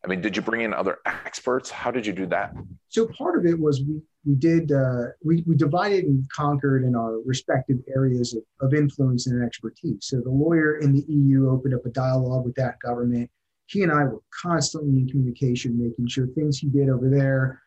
I 0.04 0.08
mean, 0.08 0.20
did 0.20 0.34
you 0.36 0.42
bring 0.42 0.62
in 0.62 0.74
other 0.74 0.98
experts? 1.06 1.70
How 1.70 1.92
did 1.92 2.04
you 2.04 2.12
do 2.12 2.26
that? 2.26 2.52
So 2.88 3.06
part 3.06 3.38
of 3.38 3.46
it 3.46 3.58
was 3.58 3.82
we 3.82 4.02
we 4.26 4.34
did 4.34 4.72
uh, 4.72 5.04
we 5.24 5.44
we 5.46 5.56
divided 5.56 6.04
and 6.04 6.28
conquered 6.30 6.84
in 6.84 6.96
our 6.96 7.20
respective 7.24 7.78
areas 7.94 8.34
of, 8.34 8.42
of 8.60 8.74
influence 8.74 9.28
and 9.28 9.42
expertise. 9.42 10.06
So 10.06 10.20
the 10.20 10.30
lawyer 10.30 10.78
in 10.78 10.92
the 10.92 11.04
EU 11.08 11.48
opened 11.50 11.74
up 11.74 11.86
a 11.86 11.90
dialogue 11.90 12.44
with 12.44 12.56
that 12.56 12.80
government. 12.80 13.30
He 13.66 13.84
and 13.84 13.92
I 13.92 14.02
were 14.02 14.20
constantly 14.42 14.98
in 14.98 15.08
communication, 15.08 15.80
making 15.80 16.08
sure 16.08 16.26
things 16.26 16.58
he 16.58 16.68
did 16.68 16.88
over 16.88 17.08
there 17.08 17.62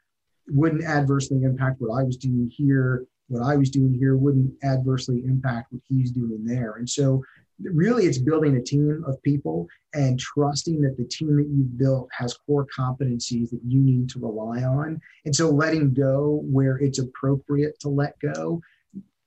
wouldn't 0.50 0.84
adversely 0.84 1.42
impact 1.44 1.80
what 1.80 1.98
I 1.98 2.04
was 2.04 2.18
doing 2.18 2.52
here 2.54 3.06
what 3.28 3.44
I 3.44 3.56
was 3.56 3.70
doing 3.70 3.94
here 3.94 4.16
wouldn't 4.16 4.54
adversely 4.64 5.24
impact 5.26 5.72
what 5.72 5.82
he's 5.88 6.12
doing 6.12 6.46
there. 6.46 6.74
And 6.74 6.90
so, 6.90 7.24
really, 7.62 8.06
it's 8.06 8.18
building 8.18 8.58
a 8.58 8.62
team 8.62 9.04
of 9.08 9.22
people 9.24 9.68
and 9.94 10.20
trusting 10.20 10.82
that 10.82 10.98
the 10.98 11.06
team 11.06 11.38
that 11.38 11.48
you've 11.48 11.78
built 11.78 12.10
has 12.12 12.36
core 12.46 12.68
competencies 12.78 13.50
that 13.52 13.62
you 13.66 13.80
need 13.80 14.10
to 14.10 14.20
rely 14.20 14.64
on. 14.64 15.00
And 15.26 15.36
so, 15.36 15.50
letting 15.50 15.94
go 15.94 16.42
where 16.44 16.78
it's 16.78 17.00
appropriate 17.00 17.80
to 17.82 17.90
let 17.90 18.20
go. 18.20 18.62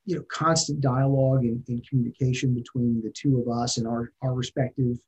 You 0.05 0.17
know, 0.17 0.23
constant 0.31 0.81
dialogue 0.81 1.45
and, 1.45 1.65
and 1.69 1.87
communication 1.89 2.55
between 2.55 3.03
the 3.03 3.11
two 3.11 3.41
of 3.41 3.49
us 3.49 3.77
and 3.77 3.89
our, 3.89 4.13
our 4.23 4.35
respective 4.35 4.99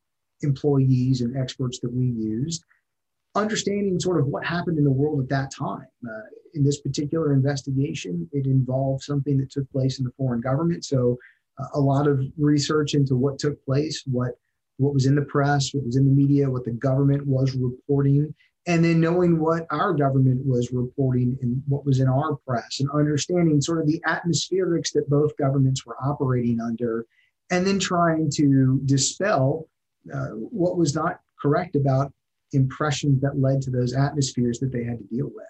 employees 0.42 1.20
and 1.20 1.37
experts 1.37 1.79
that 1.81 1.92
we 1.92 2.07
used 2.07 2.64
understanding 3.38 3.98
sort 4.01 4.20
of 4.20 4.27
what 4.27 4.44
happened 4.44 4.79
in 4.79 4.85
the 4.85 4.90
world 4.90 5.20
at 5.20 5.29
that 5.29 5.51
time. 5.51 5.87
Uh, 6.07 6.22
in 6.55 6.64
this 6.64 6.81
particular 6.81 7.33
investigation, 7.33 8.29
it 8.33 8.46
involved 8.46 9.03
something 9.03 9.38
that 9.38 9.51
took 9.51 9.70
place 9.70 9.98
in 9.98 10.05
the 10.05 10.12
foreign 10.16 10.40
government. 10.40 10.85
So, 10.85 11.18
uh, 11.59 11.66
a 11.74 11.81
lot 11.81 12.07
of 12.07 12.22
research 12.38 12.94
into 12.94 13.16
what 13.16 13.38
took 13.38 13.64
place, 13.64 14.03
what 14.07 14.33
what 14.79 14.94
was 14.94 15.07
in 15.07 15.16
the 15.16 15.22
press, 15.22 15.74
what 15.74 15.85
was 15.85 15.96
in 15.96 16.05
the 16.05 16.12
media, 16.12 16.48
what 16.48 16.64
the 16.64 16.70
government 16.70 17.27
was 17.27 17.55
reporting, 17.55 18.33
and 18.66 18.85
then 18.85 19.01
knowing 19.01 19.40
what 19.40 19.66
our 19.70 19.92
government 19.92 20.40
was 20.46 20.70
reporting 20.72 21.37
and 21.42 21.61
what 21.66 21.85
was 21.85 21.98
in 22.01 22.09
our 22.09 22.37
press, 22.46 22.79
and 22.81 22.88
understanding 22.90 23.61
sort 23.61 23.81
of 23.81 23.87
the 23.87 24.01
atmospherics 24.07 24.92
that 24.92 25.11
both 25.11 25.37
governments 25.37 25.85
were 25.85 25.96
operating 26.03 26.61
under, 26.61 27.07
and 27.51 27.66
then 27.66 27.79
trying 27.79 28.31
to 28.31 28.81
dispel 28.85 29.68
uh, 30.14 30.29
what 30.29 30.77
was 30.77 30.94
not 30.94 31.20
correct 31.40 31.77
about 31.77 32.12
impressions 32.52 33.20
that 33.20 33.38
led 33.38 33.61
to 33.62 33.70
those 33.70 33.94
atmospheres 33.94 34.58
that 34.61 34.72
they 34.72 34.84
had 34.84 34.98
to 34.98 35.04
deal 35.04 35.30
with. 35.34 35.46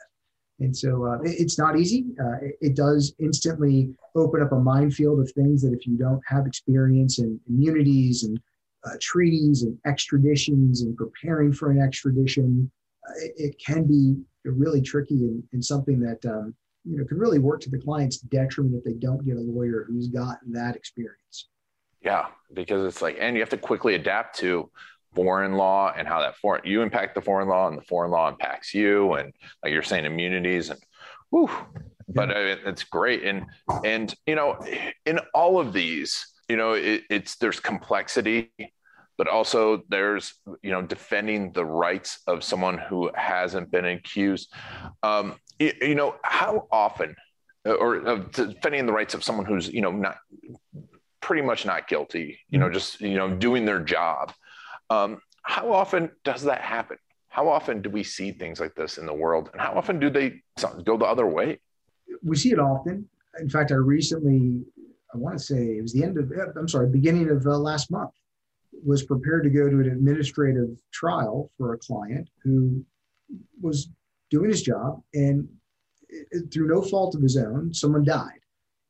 And 0.60 0.76
so 0.76 1.06
uh, 1.06 1.20
it, 1.22 1.40
it's 1.40 1.58
not 1.58 1.78
easy. 1.78 2.06
Uh, 2.20 2.36
it, 2.42 2.58
it, 2.60 2.76
does 2.76 3.14
instantly 3.20 3.94
open 4.16 4.42
up 4.42 4.52
a 4.52 4.58
minefield 4.58 5.20
of 5.20 5.30
things 5.32 5.62
that 5.62 5.72
if 5.72 5.86
you 5.86 5.96
don't 5.96 6.20
have 6.26 6.46
experience 6.46 7.20
in 7.20 7.38
immunities 7.48 8.24
and 8.24 8.40
uh, 8.84 8.96
treaties 9.00 9.62
and 9.62 9.78
extraditions 9.86 10.82
and 10.82 10.96
preparing 10.96 11.52
for 11.52 11.70
an 11.70 11.80
extradition, 11.80 12.70
uh, 13.08 13.12
it, 13.22 13.32
it, 13.36 13.62
can 13.64 13.84
be 13.84 14.16
really 14.44 14.80
tricky 14.80 15.14
and, 15.14 15.42
and 15.52 15.64
something 15.64 16.00
that 16.00 16.24
um, 16.26 16.54
you 16.84 16.96
know 16.96 17.04
can 17.04 17.18
really 17.18 17.38
work 17.38 17.60
to 17.60 17.70
the 17.70 17.78
client's 17.78 18.18
detriment 18.18 18.74
if 18.76 18.84
they 18.84 18.98
don't 18.98 19.24
get 19.24 19.36
a 19.36 19.40
lawyer 19.40 19.84
who's 19.88 20.08
got 20.08 20.38
that 20.50 20.74
experience. 20.74 21.48
Yeah, 22.00 22.26
because 22.52 22.84
it's 22.84 23.02
like, 23.02 23.16
and 23.20 23.36
you 23.36 23.42
have 23.42 23.50
to 23.50 23.56
quickly 23.56 23.94
adapt 23.94 24.38
to 24.38 24.70
foreign 25.14 25.54
law 25.54 25.92
and 25.96 26.06
how 26.06 26.20
that 26.20 26.36
foreign 26.36 26.62
you 26.64 26.82
impact 26.82 27.14
the 27.14 27.20
foreign 27.20 27.48
law 27.48 27.68
and 27.68 27.78
the 27.78 27.82
foreign 27.82 28.10
law 28.10 28.28
impacts 28.28 28.74
you 28.74 29.14
and 29.14 29.32
like 29.62 29.72
you're 29.72 29.82
saying 29.82 30.04
immunities 30.04 30.70
and 30.70 30.78
whew, 31.30 31.50
but 32.08 32.30
it's 32.30 32.84
great. 32.84 33.24
And 33.24 33.46
and 33.84 34.14
you 34.26 34.34
know 34.34 34.58
in 35.06 35.18
all 35.34 35.58
of 35.58 35.72
these 35.72 36.34
you 36.48 36.56
know 36.56 36.72
it, 36.72 37.02
it's 37.10 37.36
there's 37.36 37.60
complexity 37.60 38.50
but 39.18 39.26
also 39.26 39.82
there's 39.88 40.34
you 40.62 40.70
know 40.70 40.80
defending 40.80 41.52
the 41.52 41.64
rights 41.64 42.20
of 42.26 42.44
someone 42.44 42.78
who 42.78 43.10
hasn't 43.14 43.70
been 43.70 43.84
accused. 43.84 44.54
Um, 45.02 45.34
you, 45.58 45.72
you 45.82 45.94
know 45.96 46.14
how 46.22 46.68
often 46.70 47.16
or 47.64 48.06
uh, 48.06 48.16
defending 48.32 48.86
the 48.86 48.92
rights 48.92 49.14
of 49.14 49.24
someone 49.24 49.44
who's 49.44 49.68
you 49.68 49.82
know 49.82 49.90
not 49.90 50.16
pretty 51.20 51.42
much 51.42 51.66
not 51.66 51.88
guilty 51.88 52.38
you 52.48 52.58
know 52.58 52.66
mm-hmm. 52.66 52.74
just 52.74 53.00
you 53.00 53.16
know 53.16 53.28
doing 53.28 53.64
their 53.64 53.80
job 53.80 54.32
um, 54.90 55.20
how 55.42 55.72
often 55.72 56.10
does 56.24 56.42
that 56.42 56.60
happen? 56.60 56.98
How 57.28 57.48
often 57.48 57.82
do 57.82 57.90
we 57.90 58.02
see 58.02 58.32
things 58.32 58.60
like 58.60 58.74
this 58.74 58.98
in 58.98 59.06
the 59.06 59.14
world? 59.14 59.50
And 59.52 59.60
how 59.60 59.74
often 59.74 60.00
do 60.00 60.10
they 60.10 60.42
go 60.84 60.96
the 60.96 61.04
other 61.04 61.26
way? 61.26 61.60
We 62.22 62.36
see 62.36 62.52
it 62.52 62.58
often. 62.58 63.08
In 63.38 63.48
fact, 63.48 63.70
I 63.70 63.76
recently, 63.76 64.64
I 65.14 65.18
want 65.18 65.38
to 65.38 65.44
say 65.44 65.76
it 65.76 65.82
was 65.82 65.92
the 65.92 66.02
end 66.02 66.18
of, 66.18 66.32
I'm 66.56 66.68
sorry, 66.68 66.88
beginning 66.88 67.30
of 67.30 67.46
uh, 67.46 67.58
last 67.58 67.90
month, 67.90 68.10
was 68.84 69.04
prepared 69.04 69.44
to 69.44 69.50
go 69.50 69.68
to 69.68 69.80
an 69.80 69.90
administrative 69.90 70.78
trial 70.92 71.50
for 71.56 71.74
a 71.74 71.78
client 71.78 72.28
who 72.42 72.84
was 73.60 73.90
doing 74.30 74.50
his 74.50 74.62
job 74.62 75.02
and 75.14 75.48
through 76.52 76.68
no 76.68 76.82
fault 76.82 77.14
of 77.14 77.22
his 77.22 77.36
own, 77.36 77.72
someone 77.72 78.04
died. 78.04 78.37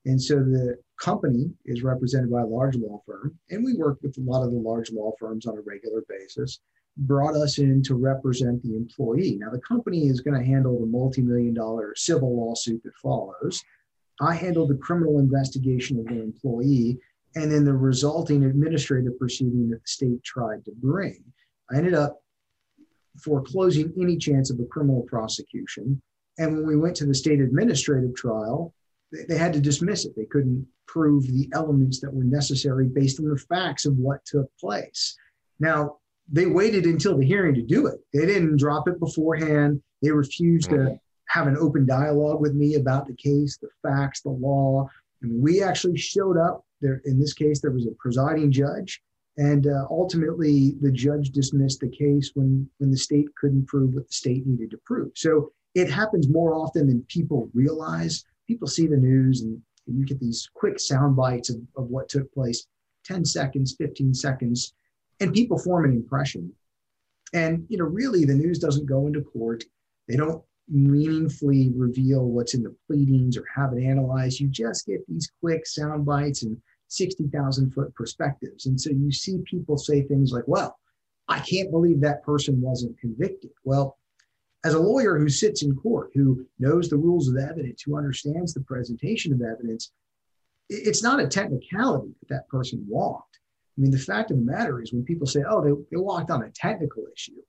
And 0.09 0.21
so 0.21 0.37
the 0.37 0.79
company 0.99 1.53
is 1.67 1.83
represented 1.83 2.31
by 2.31 2.41
a 2.41 2.47
large 2.47 2.77
law 2.77 3.03
firm, 3.05 3.39
and 3.51 3.63
we 3.63 3.75
work 3.75 3.99
with 4.03 4.17
a 4.17 4.23
lot 4.23 4.43
of 4.43 4.53
the 4.53 4.59
large 4.59 4.91
law 4.91 5.13
firms 5.21 5.45
on 5.45 5.59
a 5.59 5.61
regular 5.61 6.03
basis, 6.09 6.61
brought 6.97 7.35
us 7.35 7.59
in 7.59 7.83
to 7.83 7.95
represent 7.95 8.63
the 8.63 8.75
employee. 8.75 9.37
Now, 9.39 9.51
the 9.51 9.61
company 9.61 10.07
is 10.07 10.23
going 10.23 10.41
to 10.41 10.47
handle 10.47 10.81
the 10.81 10.87
multi 10.87 11.21
million 11.21 11.53
dollar 11.53 11.93
civil 11.95 12.35
lawsuit 12.35 12.83
that 12.85 12.95
follows. 13.03 13.63
I 14.19 14.35
handled 14.35 14.71
the 14.71 14.79
criminal 14.79 15.19
investigation 15.19 15.99
of 15.99 16.07
the 16.07 16.23
employee 16.23 16.99
and 17.35 17.53
then 17.53 17.67
the 17.67 17.75
resulting 17.75 18.45
administrative 18.45 19.19
proceeding 19.19 19.69
that 19.69 19.83
the 19.83 19.89
state 19.89 20.25
tried 20.25 20.65
to 20.65 20.73
bring. 20.75 21.23
I 21.71 21.77
ended 21.77 21.93
up 21.93 22.23
foreclosing 23.23 23.93
any 24.01 24.17
chance 24.17 24.49
of 24.51 24.59
a 24.59 24.65
criminal 24.65 25.03
prosecution. 25.03 26.01
And 26.39 26.57
when 26.57 26.67
we 26.67 26.77
went 26.77 26.97
to 26.97 27.05
the 27.05 27.15
state 27.15 27.41
administrative 27.41 28.15
trial, 28.15 28.73
they 29.13 29.39
had 29.39 29.53
to 29.55 29.61
dismiss 29.61 30.05
it. 30.05 30.15
They 30.17 30.27
couldn't 30.27 30.67
prove 30.87 31.27
the 31.27 31.49
elements 31.53 32.01
that 32.01 32.13
were 32.13 32.25
necessary 32.25 32.87
based 32.87 33.21
on 33.21 33.29
the 33.29 33.37
facts 33.37 33.87
of 33.87 33.97
what 33.97 34.25
took 34.25 34.51
place. 34.59 35.17
Now, 35.61 35.99
they 36.31 36.47
waited 36.47 36.85
until 36.85 37.17
the 37.17 37.25
hearing 37.25 37.55
to 37.55 37.63
do 37.63 37.87
it. 37.87 38.01
They 38.13 38.27
didn't 38.27 38.59
drop 38.59 38.89
it 38.89 39.01
beforehand. 39.01 39.83
They 40.03 40.11
refused 40.11 40.71
to 40.71 40.99
have 41.29 41.47
an 41.47 41.57
open 41.57 41.87
dialogue 41.87 42.41
with 42.41 42.55
me 42.55 42.75
about 42.75 43.07
the 43.07 43.15
case, 43.15 43.59
the 43.59 43.69
facts, 43.83 44.21
the 44.23 44.31
law. 44.31 44.89
I 45.23 45.27
mean, 45.27 45.41
we 45.41 45.63
actually 45.63 45.97
showed 45.97 46.37
up 46.37 46.65
there. 46.81 47.01
In 47.05 47.19
this 47.19 47.33
case, 47.33 47.61
there 47.61 47.71
was 47.71 47.87
a 47.87 47.95
presiding 47.99 48.53
judge, 48.53 49.03
and 49.37 49.67
uh, 49.67 49.87
ultimately, 49.91 50.75
the 50.81 50.93
judge 50.93 51.31
dismissed 51.31 51.81
the 51.81 51.89
case 51.89 52.33
when 52.35 52.69
when 52.79 52.91
the 52.91 52.97
state 52.97 53.27
couldn't 53.37 53.67
prove 53.67 53.95
what 53.95 54.07
the 54.07 54.13
state 54.13 54.47
needed 54.47 54.71
to 54.71 54.79
prove. 54.85 55.13
So 55.15 55.53
it 55.75 55.91
happens 55.91 56.29
more 56.29 56.55
often 56.55 56.87
than 56.87 57.05
people 57.09 57.51
realize 57.53 58.25
people 58.49 58.67
see 58.67 58.87
the 58.87 58.97
news 58.97 59.43
and 59.43 59.61
you 59.87 60.05
get 60.05 60.21
these 60.21 60.51
quick 60.53 60.79
sound 60.81 61.17
bites 61.17 61.51
of, 61.51 61.57
of 61.77 61.89
what 61.89 62.09
took 62.09 62.33
place 62.33 62.67
10 63.05 63.25
seconds 63.25 63.77
15 63.79 64.13
seconds 64.13 64.75
and 65.21 65.33
people 65.33 65.59
form 65.59 65.85
an 65.85 65.93
impression 65.93 66.53
and 67.33 67.65
you 67.69 67.79
know 67.79 67.85
really 67.85 68.25
the 68.25 68.35
news 68.35 68.59
doesn't 68.59 68.87
go 68.87 69.07
into 69.07 69.23
court 69.23 69.65
they 70.09 70.17
don't 70.17 70.43
meaningfully 70.71 71.73
reveal 71.75 72.27
what's 72.27 72.55
in 72.55 72.63
the 72.63 72.75
pleadings 72.87 73.37
or 73.37 73.45
have 73.55 73.73
it 73.73 73.83
analyzed. 73.83 74.41
You 74.41 74.49
just 74.49 74.87
get 74.87 75.07
these 75.07 75.31
quick 75.41 75.67
sound 75.67 76.05
bites 76.05 76.43
and 76.43 76.57
60,000 76.89 77.73
foot 77.73 77.95
perspectives. 77.95 78.67
And 78.67 78.81
so 78.81 78.91
you 78.91 79.13
see 79.13 79.39
people 79.45 79.79
say 79.79 80.03
things 80.03 80.33
like, 80.33 80.45
well, 80.47 80.79
I 81.29 81.41
can't 81.41 81.71
believe 81.71 82.01
that 82.01 82.23
person 82.23 82.61
wasn't 82.61 82.99
convicted. 82.99 83.51
Well, 83.65 83.99
as 84.65 84.75
a 84.75 84.79
lawyer 84.79 85.19
who 85.19 85.29
sits 85.29 85.63
in 85.63 85.75
court, 85.77 86.11
who 86.15 86.47
knows 86.59 86.89
the 86.89 86.97
rules 86.97 87.29
of 87.29 87.37
evidence, 87.37 87.83
who 87.83 87.97
understands 87.97 88.53
the 88.53 88.61
presentation 88.61 89.33
of 89.33 89.41
evidence, 89.41 89.93
it's 90.69 91.03
not 91.03 91.21
a 91.21 91.29
technicality 91.29 92.13
that 92.21 92.35
that 92.35 92.49
person 92.49 92.85
walked. 92.89 93.39
I 93.77 93.81
mean, 93.81 93.91
the 93.91 93.99
fact 93.99 94.31
of 94.31 94.39
the 94.39 94.45
matter 94.45 94.83
is 94.83 94.93
when 94.93 95.05
people 95.05 95.27
say, 95.27 95.45
oh, 95.49 95.63
they, 95.63 95.71
they 95.91 95.97
walked 95.97 96.31
on 96.31 96.43
a 96.43 96.51
technical 96.51 97.05
issue, 97.15 97.41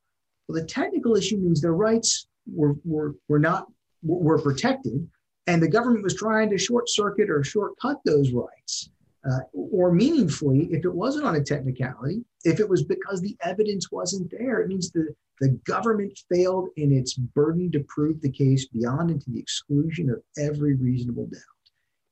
well, 0.48 0.62
the 0.62 0.68
technical 0.68 1.16
issue 1.16 1.38
means 1.38 1.62
their 1.62 1.74
rights 1.74 2.28
were, 2.48 2.76
were, 2.84 3.16
were 3.28 3.40
not 3.40 3.68
were 4.02 4.40
protected, 4.40 5.08
and 5.48 5.62
the 5.62 5.68
government 5.68 6.04
was 6.04 6.16
trying 6.16 6.50
to 6.50 6.58
short 6.58 6.90
circuit 6.90 7.30
or 7.30 7.44
shortcut 7.44 7.98
those 8.06 8.32
rights. 8.32 8.90
Uh, 9.30 9.40
or 9.54 9.92
meaningfully, 9.92 10.70
if 10.72 10.86
it 10.86 10.94
wasn't 10.94 11.26
on 11.26 11.36
a 11.36 11.44
technicality, 11.44 12.24
if 12.46 12.60
it 12.60 12.70
was 12.70 12.84
because 12.84 13.20
the 13.20 13.36
evidence 13.44 13.92
wasn't 13.92 14.32
there, 14.32 14.62
it 14.62 14.70
means 14.70 14.92
the, 14.92 15.14
the 15.42 15.50
government 15.66 16.18
failed 16.32 16.70
in 16.78 16.94
its 16.94 17.16
burden 17.16 17.70
to 17.72 17.82
prove 17.90 18.22
the 18.22 18.32
case 18.32 18.68
beyond 18.68 19.10
and 19.10 19.22
to 19.22 19.32
the 19.32 19.40
exclusion 19.40 20.10
of 20.10 20.22
every 20.38 20.76
reasonable 20.76 21.26
doubt. 21.26 21.42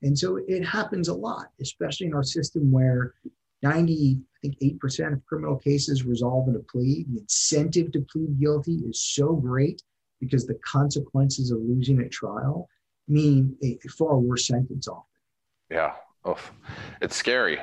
And 0.03 0.17
so 0.17 0.39
it 0.47 0.65
happens 0.65 1.07
a 1.07 1.13
lot, 1.13 1.47
especially 1.61 2.07
in 2.07 2.13
our 2.13 2.23
system 2.23 2.71
where 2.71 3.13
90, 3.63 4.19
I 4.19 4.39
think 4.41 4.59
8% 4.59 5.13
of 5.13 5.25
criminal 5.25 5.57
cases 5.57 6.03
resolve 6.03 6.49
in 6.49 6.55
a 6.55 6.59
plea. 6.59 7.05
The 7.09 7.21
incentive 7.21 7.91
to 7.93 8.05
plead 8.11 8.39
guilty 8.39 8.81
is 8.87 9.01
so 9.01 9.33
great 9.33 9.81
because 10.19 10.45
the 10.45 10.59
consequences 10.65 11.51
of 11.51 11.59
losing 11.61 12.01
at 12.01 12.11
trial 12.11 12.67
mean 13.07 13.55
a 13.63 13.77
far 13.97 14.17
worse 14.17 14.47
sentence 14.47 14.87
often. 14.87 15.03
Yeah. 15.71 15.93
Oh, 16.27 16.37
it's 17.01 17.15
scary. 17.15 17.59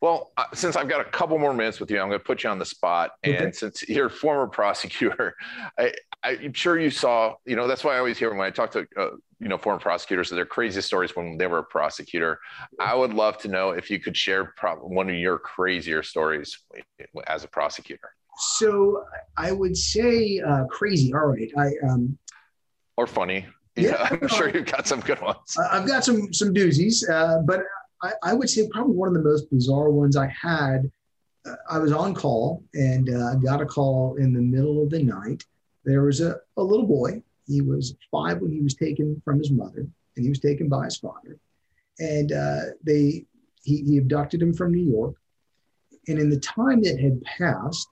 Well, 0.00 0.32
uh, 0.36 0.46
since 0.52 0.74
I've 0.74 0.88
got 0.88 1.00
a 1.00 1.04
couple 1.04 1.38
more 1.38 1.54
minutes 1.54 1.78
with 1.78 1.88
you, 1.88 2.00
I'm 2.00 2.08
going 2.08 2.18
to 2.18 2.24
put 2.24 2.42
you 2.42 2.50
on 2.50 2.58
the 2.58 2.64
spot. 2.64 3.12
And 3.22 3.36
okay. 3.36 3.52
since 3.52 3.88
you're 3.88 4.06
a 4.06 4.10
former 4.10 4.46
prosecutor, 4.48 5.36
I, 5.78 5.92
am 6.24 6.52
sure 6.52 6.78
you 6.78 6.90
saw, 6.90 7.34
you 7.46 7.54
know, 7.54 7.68
that's 7.68 7.84
why 7.84 7.94
I 7.94 7.98
always 7.98 8.18
hear 8.18 8.34
when 8.34 8.44
I 8.44 8.50
talk 8.50 8.72
to, 8.72 8.84
uh, 8.98 9.10
you 9.38 9.46
know, 9.48 9.56
former 9.56 9.78
prosecutors, 9.78 10.28
their 10.28 10.44
craziest 10.44 10.88
stories 10.88 11.14
when 11.14 11.36
they 11.38 11.46
were 11.46 11.58
a 11.58 11.64
prosecutor. 11.64 12.40
I 12.80 12.96
would 12.96 13.14
love 13.14 13.38
to 13.38 13.48
know 13.48 13.70
if 13.70 13.90
you 13.90 14.00
could 14.00 14.16
share 14.16 14.52
pro- 14.56 14.74
one 14.74 15.08
of 15.08 15.14
your 15.14 15.38
crazier 15.38 16.02
stories 16.02 16.58
as 17.28 17.44
a 17.44 17.48
prosecutor. 17.48 18.10
So 18.56 19.04
I 19.36 19.52
would 19.52 19.76
say 19.76 20.40
uh, 20.40 20.64
crazy. 20.64 21.14
All 21.14 21.26
right. 21.26 21.52
I, 21.56 21.70
um, 21.88 22.18
or 22.96 23.06
funny. 23.06 23.46
Yeah, 23.76 23.90
yeah 23.90 24.08
I'm 24.22 24.28
sure 24.28 24.48
you've 24.48 24.66
got 24.66 24.88
some 24.88 24.98
good 24.98 25.20
ones. 25.20 25.56
I've 25.70 25.86
got 25.86 26.04
some 26.04 26.32
some 26.32 26.52
doozies, 26.52 27.08
uh, 27.08 27.38
but 27.44 27.62
I, 28.02 28.12
I, 28.22 28.34
would 28.34 28.50
say 28.50 28.68
probably 28.68 28.94
one 28.94 29.08
of 29.08 29.14
the 29.14 29.28
most 29.28 29.50
bizarre 29.50 29.90
ones 29.90 30.16
I 30.16 30.26
had. 30.26 30.90
Uh, 31.46 31.56
I 31.70 31.78
was 31.78 31.92
on 31.92 32.14
call 32.14 32.62
and 32.74 33.08
uh, 33.08 33.36
got 33.36 33.60
a 33.60 33.66
call 33.66 34.16
in 34.16 34.32
the 34.32 34.40
middle 34.40 34.82
of 34.82 34.90
the 34.90 35.02
night. 35.02 35.44
There 35.84 36.02
was 36.02 36.20
a, 36.20 36.36
a 36.56 36.62
little 36.62 36.86
boy. 36.86 37.22
He 37.46 37.60
was 37.60 37.96
five 38.10 38.40
when 38.40 38.52
he 38.52 38.60
was 38.60 38.74
taken 38.74 39.20
from 39.24 39.38
his 39.38 39.50
mother, 39.50 39.86
and 40.16 40.24
he 40.24 40.28
was 40.28 40.38
taken 40.38 40.68
by 40.68 40.84
his 40.84 40.96
father. 40.96 41.38
And 41.98 42.32
uh, 42.32 42.60
they 42.84 43.26
he, 43.64 43.82
he 43.82 43.98
abducted 43.98 44.42
him 44.42 44.54
from 44.54 44.72
New 44.72 44.90
York. 44.90 45.14
And 46.08 46.18
in 46.18 46.30
the 46.30 46.40
time 46.40 46.82
that 46.82 46.98
had 46.98 47.22
passed, 47.22 47.88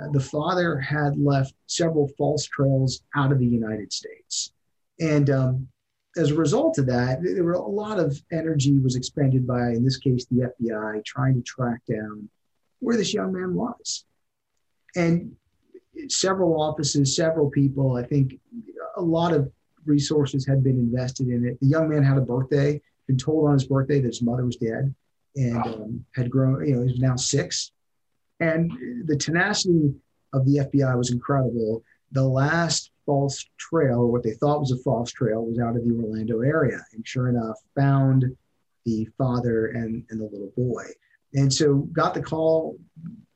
uh, 0.00 0.08
the 0.12 0.20
father 0.20 0.78
had 0.78 1.18
left 1.18 1.54
several 1.66 2.08
false 2.16 2.44
trails 2.46 3.02
out 3.16 3.32
of 3.32 3.38
the 3.38 3.46
United 3.46 3.92
States. 3.92 4.52
And 5.00 5.30
um, 5.30 5.68
as 6.16 6.30
a 6.30 6.34
result 6.34 6.78
of 6.78 6.86
that, 6.86 7.22
there 7.22 7.44
were 7.44 7.52
a 7.52 7.60
lot 7.60 7.98
of 7.98 8.20
energy 8.32 8.78
was 8.78 8.96
expended 8.96 9.46
by, 9.46 9.70
in 9.70 9.84
this 9.84 9.98
case, 9.98 10.26
the 10.26 10.52
FBI 10.60 11.04
trying 11.04 11.34
to 11.34 11.42
track 11.42 11.80
down 11.88 12.28
where 12.80 12.96
this 12.96 13.12
young 13.12 13.32
man 13.32 13.54
was. 13.54 14.04
And 14.96 15.36
several 16.08 16.60
offices, 16.60 17.14
several 17.14 17.50
people, 17.50 17.96
I 17.96 18.04
think 18.04 18.34
a 18.96 19.02
lot 19.02 19.32
of 19.32 19.50
resources 19.84 20.46
had 20.46 20.62
been 20.62 20.78
invested 20.78 21.28
in 21.28 21.46
it. 21.46 21.58
The 21.60 21.66
young 21.66 21.88
man 21.88 22.02
had 22.02 22.18
a 22.18 22.22
birthday, 22.22 22.80
been 23.06 23.18
told 23.18 23.48
on 23.48 23.54
his 23.54 23.66
birthday 23.66 24.00
that 24.00 24.06
his 24.06 24.22
mother 24.22 24.44
was 24.44 24.56
dead 24.56 24.94
and 25.36 25.56
um, 25.56 26.04
had 26.14 26.30
grown, 26.30 26.66
you 26.66 26.76
know, 26.76 26.86
he's 26.86 26.98
now 26.98 27.16
six. 27.16 27.72
And 28.40 28.70
the 29.06 29.16
tenacity 29.16 29.94
of 30.32 30.44
the 30.44 30.58
FBI 30.58 30.96
was 30.96 31.10
incredible. 31.10 31.82
The 32.12 32.22
last 32.22 32.90
false 33.08 33.42
trail, 33.56 34.00
or 34.00 34.06
what 34.06 34.22
they 34.22 34.34
thought 34.34 34.60
was 34.60 34.70
a 34.70 34.76
false 34.76 35.10
trail, 35.10 35.46
was 35.46 35.58
out 35.58 35.76
of 35.76 35.82
the 35.82 35.94
Orlando 35.94 36.42
area. 36.42 36.78
And 36.92 37.08
sure 37.08 37.30
enough, 37.30 37.56
found 37.74 38.26
the 38.84 39.08
father 39.16 39.68
and, 39.68 40.04
and 40.10 40.20
the 40.20 40.24
little 40.24 40.52
boy. 40.54 40.84
And 41.32 41.52
so 41.52 41.76
got 41.92 42.12
the 42.12 42.20
call, 42.20 42.76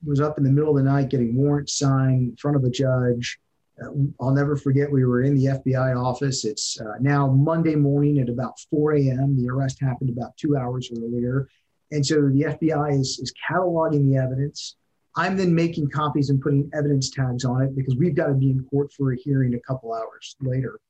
was 0.04 0.20
up 0.20 0.36
in 0.36 0.44
the 0.44 0.50
middle 0.50 0.76
of 0.76 0.84
the 0.84 0.90
night 0.90 1.08
getting 1.08 1.34
warrants 1.34 1.78
signed 1.78 2.30
in 2.30 2.36
front 2.36 2.58
of 2.58 2.64
a 2.64 2.70
judge. 2.70 3.38
Uh, 3.82 3.88
I'll 4.20 4.32
never 4.32 4.56
forget, 4.56 4.92
we 4.92 5.06
were 5.06 5.22
in 5.22 5.34
the 5.34 5.46
FBI 5.46 5.96
office. 5.96 6.44
It's 6.44 6.78
uh, 6.78 6.98
now 7.00 7.28
Monday 7.28 7.74
morning 7.74 8.18
at 8.18 8.28
about 8.28 8.60
4 8.70 8.96
a.m. 8.96 9.42
The 9.42 9.48
arrest 9.48 9.80
happened 9.80 10.10
about 10.10 10.36
two 10.36 10.54
hours 10.54 10.90
earlier. 10.94 11.48
And 11.92 12.04
so 12.04 12.16
the 12.28 12.56
FBI 12.58 13.00
is, 13.00 13.18
is 13.22 13.32
cataloging 13.50 14.10
the 14.10 14.18
evidence. 14.18 14.76
I'm 15.16 15.36
then 15.36 15.54
making 15.54 15.90
copies 15.90 16.30
and 16.30 16.40
putting 16.40 16.70
evidence 16.72 17.10
tags 17.10 17.44
on 17.44 17.62
it 17.62 17.76
because 17.76 17.96
we've 17.96 18.14
got 18.14 18.28
to 18.28 18.34
be 18.34 18.50
in 18.50 18.64
court 18.64 18.92
for 18.92 19.12
a 19.12 19.16
hearing 19.16 19.54
a 19.54 19.60
couple 19.60 19.92
hours 19.92 20.36
later. 20.40 20.80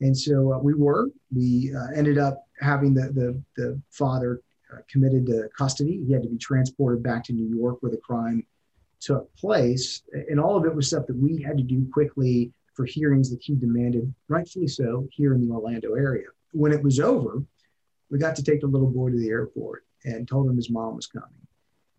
And 0.00 0.16
so 0.16 0.54
uh, 0.54 0.58
we 0.58 0.74
were. 0.74 1.10
We 1.34 1.72
uh, 1.74 1.88
ended 1.94 2.18
up 2.18 2.46
having 2.60 2.94
the 2.94 3.12
the, 3.12 3.42
the 3.56 3.80
father 3.90 4.40
uh, 4.72 4.78
committed 4.90 5.26
to 5.26 5.48
custody. 5.56 6.02
He 6.06 6.12
had 6.12 6.22
to 6.22 6.28
be 6.28 6.38
transported 6.38 7.02
back 7.02 7.24
to 7.24 7.32
New 7.32 7.54
York 7.54 7.78
where 7.80 7.92
the 7.92 7.98
crime 7.98 8.44
took 9.00 9.34
place, 9.34 10.02
and 10.12 10.40
all 10.40 10.56
of 10.56 10.64
it 10.64 10.74
was 10.74 10.88
stuff 10.88 11.06
that 11.06 11.16
we 11.16 11.40
had 11.40 11.56
to 11.56 11.62
do 11.62 11.86
quickly 11.92 12.52
for 12.74 12.84
hearings 12.84 13.30
that 13.30 13.42
he 13.42 13.54
demanded, 13.54 14.12
rightfully 14.28 14.68
so, 14.68 15.08
here 15.10 15.34
in 15.34 15.46
the 15.46 15.52
Orlando 15.52 15.94
area. 15.94 16.26
When 16.52 16.72
it 16.72 16.82
was 16.82 17.00
over, 17.00 17.42
we 18.10 18.18
got 18.18 18.36
to 18.36 18.42
take 18.42 18.60
the 18.60 18.66
little 18.66 18.90
boy 18.90 19.10
to 19.10 19.16
the 19.16 19.28
airport 19.28 19.84
and 20.04 20.26
told 20.28 20.48
him 20.48 20.56
his 20.56 20.70
mom 20.70 20.96
was 20.96 21.06
coming. 21.06 21.28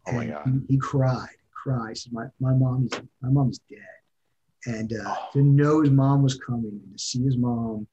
Oh 0.07 0.11
my 0.11 0.25
God! 0.25 0.43
He, 0.67 0.73
he 0.73 0.77
cried 0.77 1.29
Christ, 1.61 2.09
my, 2.11 2.25
my 2.39 2.53
mom 2.53 2.87
is 2.91 3.01
my 3.21 3.29
mom 3.29 3.49
is 3.49 3.59
dead. 3.69 3.79
And 4.65 4.93
uh, 4.93 5.15
to 5.33 5.41
know 5.41 5.81
his 5.81 5.91
mom 5.91 6.23
was 6.23 6.35
coming 6.35 6.79
and 6.83 6.97
to 6.97 7.03
see 7.03 7.23
his 7.23 7.37
mom 7.37 7.87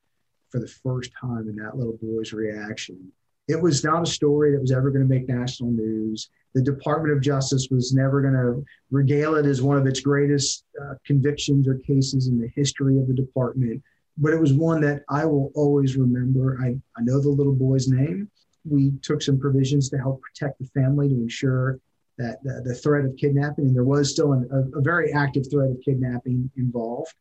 for 0.50 0.60
the 0.60 0.68
first 0.68 1.10
time 1.20 1.48
and 1.48 1.58
that 1.58 1.76
little 1.76 1.98
boy's 2.00 2.32
reaction, 2.32 3.12
it 3.46 3.60
was 3.60 3.84
not 3.84 4.02
a 4.02 4.10
story 4.10 4.52
that 4.52 4.60
was 4.60 4.72
ever 4.72 4.90
going 4.90 5.06
to 5.06 5.08
make 5.08 5.28
national 5.28 5.70
news. 5.70 6.30
The 6.54 6.62
Department 6.62 7.14
of 7.14 7.22
Justice 7.22 7.68
was 7.70 7.92
never 7.92 8.20
going 8.22 8.34
to 8.34 8.64
regale 8.90 9.34
it 9.34 9.46
as 9.46 9.62
one 9.62 9.76
of 9.76 9.86
its 9.86 10.00
greatest 10.00 10.64
uh, 10.80 10.94
convictions 11.04 11.68
or 11.68 11.76
cases 11.78 12.28
in 12.28 12.38
the 12.38 12.50
history 12.54 12.98
of 12.98 13.06
the 13.06 13.14
department. 13.14 13.82
But 14.16 14.32
it 14.32 14.40
was 14.40 14.52
one 14.52 14.80
that 14.82 15.02
I 15.08 15.24
will 15.24 15.52
always 15.54 15.96
remember. 15.96 16.58
I, 16.62 16.68
I 16.96 17.02
know 17.02 17.20
the 17.20 17.28
little 17.28 17.54
boy's 17.54 17.88
name. 17.88 18.30
We 18.64 18.92
took 19.02 19.22
some 19.22 19.38
provisions 19.38 19.88
to 19.90 19.98
help 19.98 20.20
protect 20.22 20.58
the 20.58 20.66
family 20.66 21.08
to 21.08 21.14
ensure 21.14 21.78
that 22.18 22.42
the, 22.42 22.60
the 22.64 22.74
threat 22.74 23.04
of 23.04 23.16
kidnapping, 23.16 23.66
and 23.66 23.76
there 23.76 23.84
was 23.84 24.10
still 24.10 24.32
an, 24.32 24.48
a, 24.52 24.78
a, 24.78 24.82
very 24.82 25.12
active 25.12 25.44
threat 25.50 25.70
of 25.70 25.80
kidnapping 25.84 26.50
involved 26.56 27.14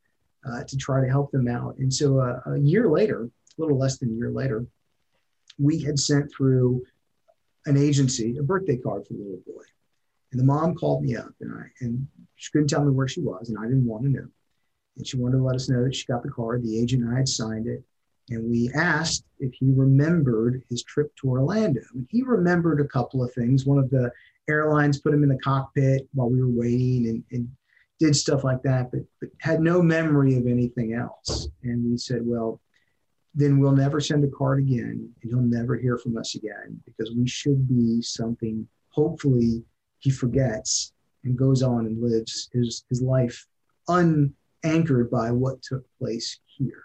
uh, 0.45 0.63
to 0.63 0.75
try 0.75 1.01
to 1.01 1.07
help 1.09 1.31
them 1.31 1.47
out. 1.47 1.77
And 1.77 1.93
so 1.93 2.19
uh, 2.19 2.39
a 2.51 2.57
year 2.57 2.89
later, 2.89 3.23
a 3.23 3.61
little 3.61 3.77
less 3.77 3.99
than 3.99 4.09
a 4.09 4.13
year 4.13 4.31
later, 4.31 4.65
we 5.59 5.79
had 5.79 5.99
sent 5.99 6.31
through 6.31 6.83
an 7.67 7.77
agency 7.77 8.37
a 8.37 8.43
birthday 8.43 8.77
card 8.77 9.05
for 9.05 9.13
the 9.13 9.19
little 9.19 9.41
boy. 9.45 9.63
And 10.31 10.39
the 10.39 10.45
mom 10.45 10.75
called 10.75 11.03
me 11.03 11.15
up, 11.15 11.33
and 11.39 11.53
I 11.53 11.63
and 11.79 12.07
she 12.35 12.51
couldn't 12.51 12.67
tell 12.67 12.83
me 12.83 12.91
where 12.91 13.07
she 13.07 13.21
was, 13.21 13.49
and 13.49 13.57
I 13.57 13.63
didn't 13.63 13.85
want 13.85 14.03
to 14.03 14.09
know. 14.09 14.27
And 14.97 15.07
she 15.07 15.17
wanted 15.17 15.37
to 15.37 15.43
let 15.43 15.55
us 15.55 15.69
know 15.69 15.83
that 15.83 15.95
she 15.95 16.05
got 16.05 16.23
the 16.23 16.29
card. 16.29 16.63
The 16.63 16.79
agent 16.79 17.03
and 17.03 17.13
I 17.13 17.17
had 17.19 17.29
signed 17.29 17.67
it, 17.67 17.83
and 18.29 18.49
we 18.49 18.69
asked 18.75 19.23
if 19.39 19.53
he 19.53 19.71
remembered 19.71 20.63
his 20.69 20.83
trip 20.83 21.15
to 21.17 21.29
Orlando. 21.29 21.81
And 21.93 22.07
he 22.09 22.23
remembered 22.23 22.81
a 22.81 22.87
couple 22.87 23.23
of 23.23 23.33
things. 23.33 23.65
One 23.65 23.77
of 23.77 23.89
the 23.89 24.11
airlines 24.49 24.99
put 24.99 25.13
him 25.13 25.23
in 25.23 25.29
the 25.29 25.37
cockpit 25.39 26.07
while 26.13 26.29
we 26.29 26.41
were 26.41 26.49
waiting 26.49 27.07
and, 27.07 27.23
and 27.31 27.49
did 27.99 28.15
stuff 28.15 28.43
like 28.43 28.61
that, 28.63 28.91
but, 28.91 29.01
but 29.19 29.29
had 29.39 29.59
no 29.59 29.81
memory 29.81 30.37
of 30.37 30.47
anything 30.47 30.93
else. 30.93 31.47
And 31.63 31.89
we 31.89 31.97
said, 31.97 32.21
well, 32.23 32.61
then 33.33 33.59
we'll 33.59 33.71
never 33.71 33.99
send 33.99 34.23
a 34.23 34.29
card 34.29 34.59
again 34.59 35.13
and 35.21 35.31
he'll 35.31 35.41
never 35.41 35.75
hear 35.75 35.97
from 35.97 36.17
us 36.17 36.35
again 36.35 36.81
because 36.85 37.13
we 37.15 37.27
should 37.27 37.67
be 37.67 38.01
something 38.01 38.67
hopefully 38.89 39.63
he 39.99 40.09
forgets 40.09 40.93
and 41.23 41.37
goes 41.37 41.61
on 41.61 41.85
and 41.85 42.01
lives 42.01 42.49
his, 42.53 42.83
his 42.89 43.01
life 43.01 43.45
unanchored 43.87 45.11
by 45.11 45.31
what 45.31 45.61
took 45.61 45.83
place 45.99 46.39
here. 46.45 46.83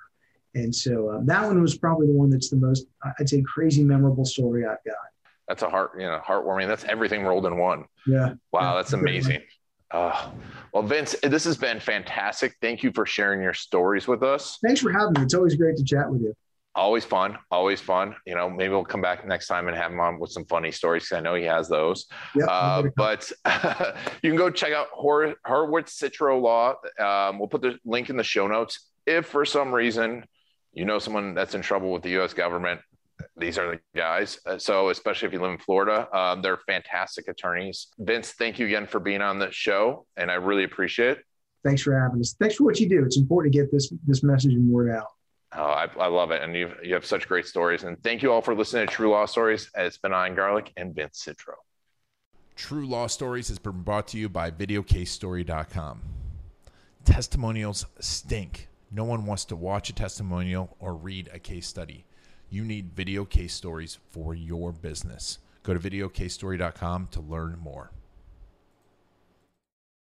And 0.55 0.75
so 0.75 1.09
uh, 1.09 1.21
that 1.25 1.47
one 1.47 1.63
was 1.63 1.79
probably 1.79 2.07
the 2.07 2.13
one 2.13 2.29
that's 2.29 2.51
the 2.51 2.57
most, 2.57 2.87
I'd 3.19 3.29
say, 3.29 3.43
crazy 3.43 3.83
memorable 3.83 4.27
story 4.27 4.67
I've 4.67 4.85
got 4.85 5.12
that's 5.49 5.63
a 5.63 5.69
heart, 5.69 5.93
you 5.99 6.07
know, 6.07 6.21
heartwarming. 6.25 6.69
That's 6.69 6.85
everything 6.85 7.25
rolled 7.25 7.47
in 7.47 7.57
one. 7.57 7.85
Yeah. 8.07 8.35
Wow, 8.53 8.77
that's 8.77 8.93
amazing. 8.93 9.43
Uh, 9.91 10.31
well, 10.73 10.83
Vince, 10.83 11.15
this 11.23 11.45
has 11.45 11.57
been 11.57 11.79
fantastic. 11.79 12.57
Thank 12.63 12.83
you 12.83 12.93
for 12.95 13.05
sharing 13.05 13.43
your 13.43 13.55
stories 13.55 14.09
with 14.09 14.23
us. 14.23 14.59
Thanks 14.65 14.81
for 14.81 14.91
having 14.91 15.13
me. 15.13 15.23
It's 15.23 15.35
always 15.35 15.55
great 15.55 15.77
to 15.77 15.85
chat 15.85 16.11
with 16.11 16.23
you. 16.23 16.35
Always 16.75 17.05
fun, 17.05 17.37
always 17.51 17.83
fun. 17.83 18.17
You 18.27 18.35
know, 18.35 18.49
maybe 18.49 18.71
we'll 18.71 18.85
come 18.85 19.03
back 19.03 19.27
next 19.27 19.47
time 19.47 19.69
and 19.69 19.77
have 19.77 19.93
him 19.93 20.01
on 20.01 20.19
with 20.19 20.33
some 20.33 20.47
funny 20.47 20.71
stories 20.71 21.03
because 21.03 21.19
I 21.19 21.21
know 21.21 21.35
he 21.35 21.45
has 21.45 21.69
those. 21.69 22.07
Yep, 22.35 22.49
uh, 22.49 22.83
but 22.97 23.31
you 24.23 24.31
can 24.31 24.37
go 24.37 24.49
check 24.49 24.73
out 24.73 24.87
Hor- 24.91 25.35
Horwitz 25.47 26.03
Citro 26.03 26.41
Law. 26.41 26.77
Um, 26.99 27.39
we'll 27.39 27.49
put 27.49 27.61
the 27.61 27.79
link 27.85 28.09
in 28.09 28.17
the 28.17 28.25
show 28.25 28.47
notes. 28.47 28.89
If 29.05 29.27
for 29.27 29.45
some 29.45 29.75
reason 29.75 30.25
you 30.73 30.87
know 30.87 30.99
someone 30.99 31.35
that's 31.35 31.55
in 31.55 31.61
trouble 31.61 31.93
with 31.93 32.03
the 32.03 32.11
U.S. 32.11 32.33
government, 32.33 32.81
these 33.37 33.59
are 33.59 33.73
the 33.73 33.81
guys. 33.95 34.39
Uh, 34.47 34.59
so, 34.59 34.91
especially 34.91 35.29
if 35.29 35.33
you 35.33 35.41
live 35.41 35.53
in 35.53 35.59
Florida, 35.59 36.09
um, 36.17 36.43
they're 36.43 36.59
fantastic 36.67 37.29
attorneys. 37.29 37.89
Vince, 37.99 38.33
thank 38.33 38.59
you 38.59 38.67
again 38.67 38.87
for 38.87 39.01
being 39.01 39.23
on 39.23 39.39
the 39.39 39.51
show, 39.51 40.07
and 40.17 40.31
I 40.31 40.35
really 40.35 40.65
appreciate 40.65 41.19
it. 41.19 41.25
Thanks 41.65 41.83
for 41.83 41.99
having 41.99 42.21
us. 42.21 42.35
Thanks 42.39 42.57
for 42.57 42.65
what 42.65 42.81
you 42.81 42.89
do. 42.89 43.05
It's 43.05 43.17
important 43.17 43.53
to 43.53 43.59
get 43.59 43.71
this 43.71 43.93
this 44.07 44.23
message 44.23 44.55
and 44.55 44.69
word 44.69 44.91
out. 44.91 45.07
Oh, 45.55 45.63
I, 45.63 45.87
I 45.99 46.07
love 46.07 46.31
it. 46.31 46.43
And 46.43 46.57
you 46.57 46.73
you 46.83 46.95
have 46.95 47.05
such 47.05 47.29
great 47.29 47.47
stories. 47.47 47.85
And 47.85 48.03
thank 48.03 48.23
you 48.23 48.33
all 48.33 48.41
for 48.41 48.55
listening 48.55 48.87
to 48.87 48.93
True 48.93 49.11
Law 49.11 49.27
Stories. 49.27 49.71
It's 49.77 49.99
been 49.99 50.13
Ian 50.13 50.35
Garlic 50.35 50.73
and 50.77 50.95
Vince 50.95 51.25
Citro. 51.25 51.55
True 52.57 52.87
Law 52.87 53.07
Stories 53.07 53.49
has 53.49 53.59
been 53.59 53.83
brought 53.83 54.09
to 54.09 54.19
you 54.19 54.29
by 54.29 54.51
VideoCaseStory.com. 54.51 56.01
Testimonials 57.05 57.87
stink. 58.01 58.69
No 58.91 59.05
one 59.05 59.27
wants 59.27 59.45
to 59.47 59.57
watch 59.57 59.91
a 59.91 59.93
testimonial 59.95 60.77
or 60.79 60.95
read 60.95 61.31
a 61.33 61.39
case 61.39 61.67
study. 61.67 62.05
You 62.53 62.65
need 62.67 62.93
video 62.95 63.25
case 63.25 63.55
stories 63.55 63.99
for 64.11 64.35
your 64.35 64.73
business. 64.73 65.39
Go 65.63 65.73
to 65.73 65.81
VideoCaseStory.com 65.81 67.09
to 67.13 67.21
learn 67.23 67.59
more. 67.59 67.93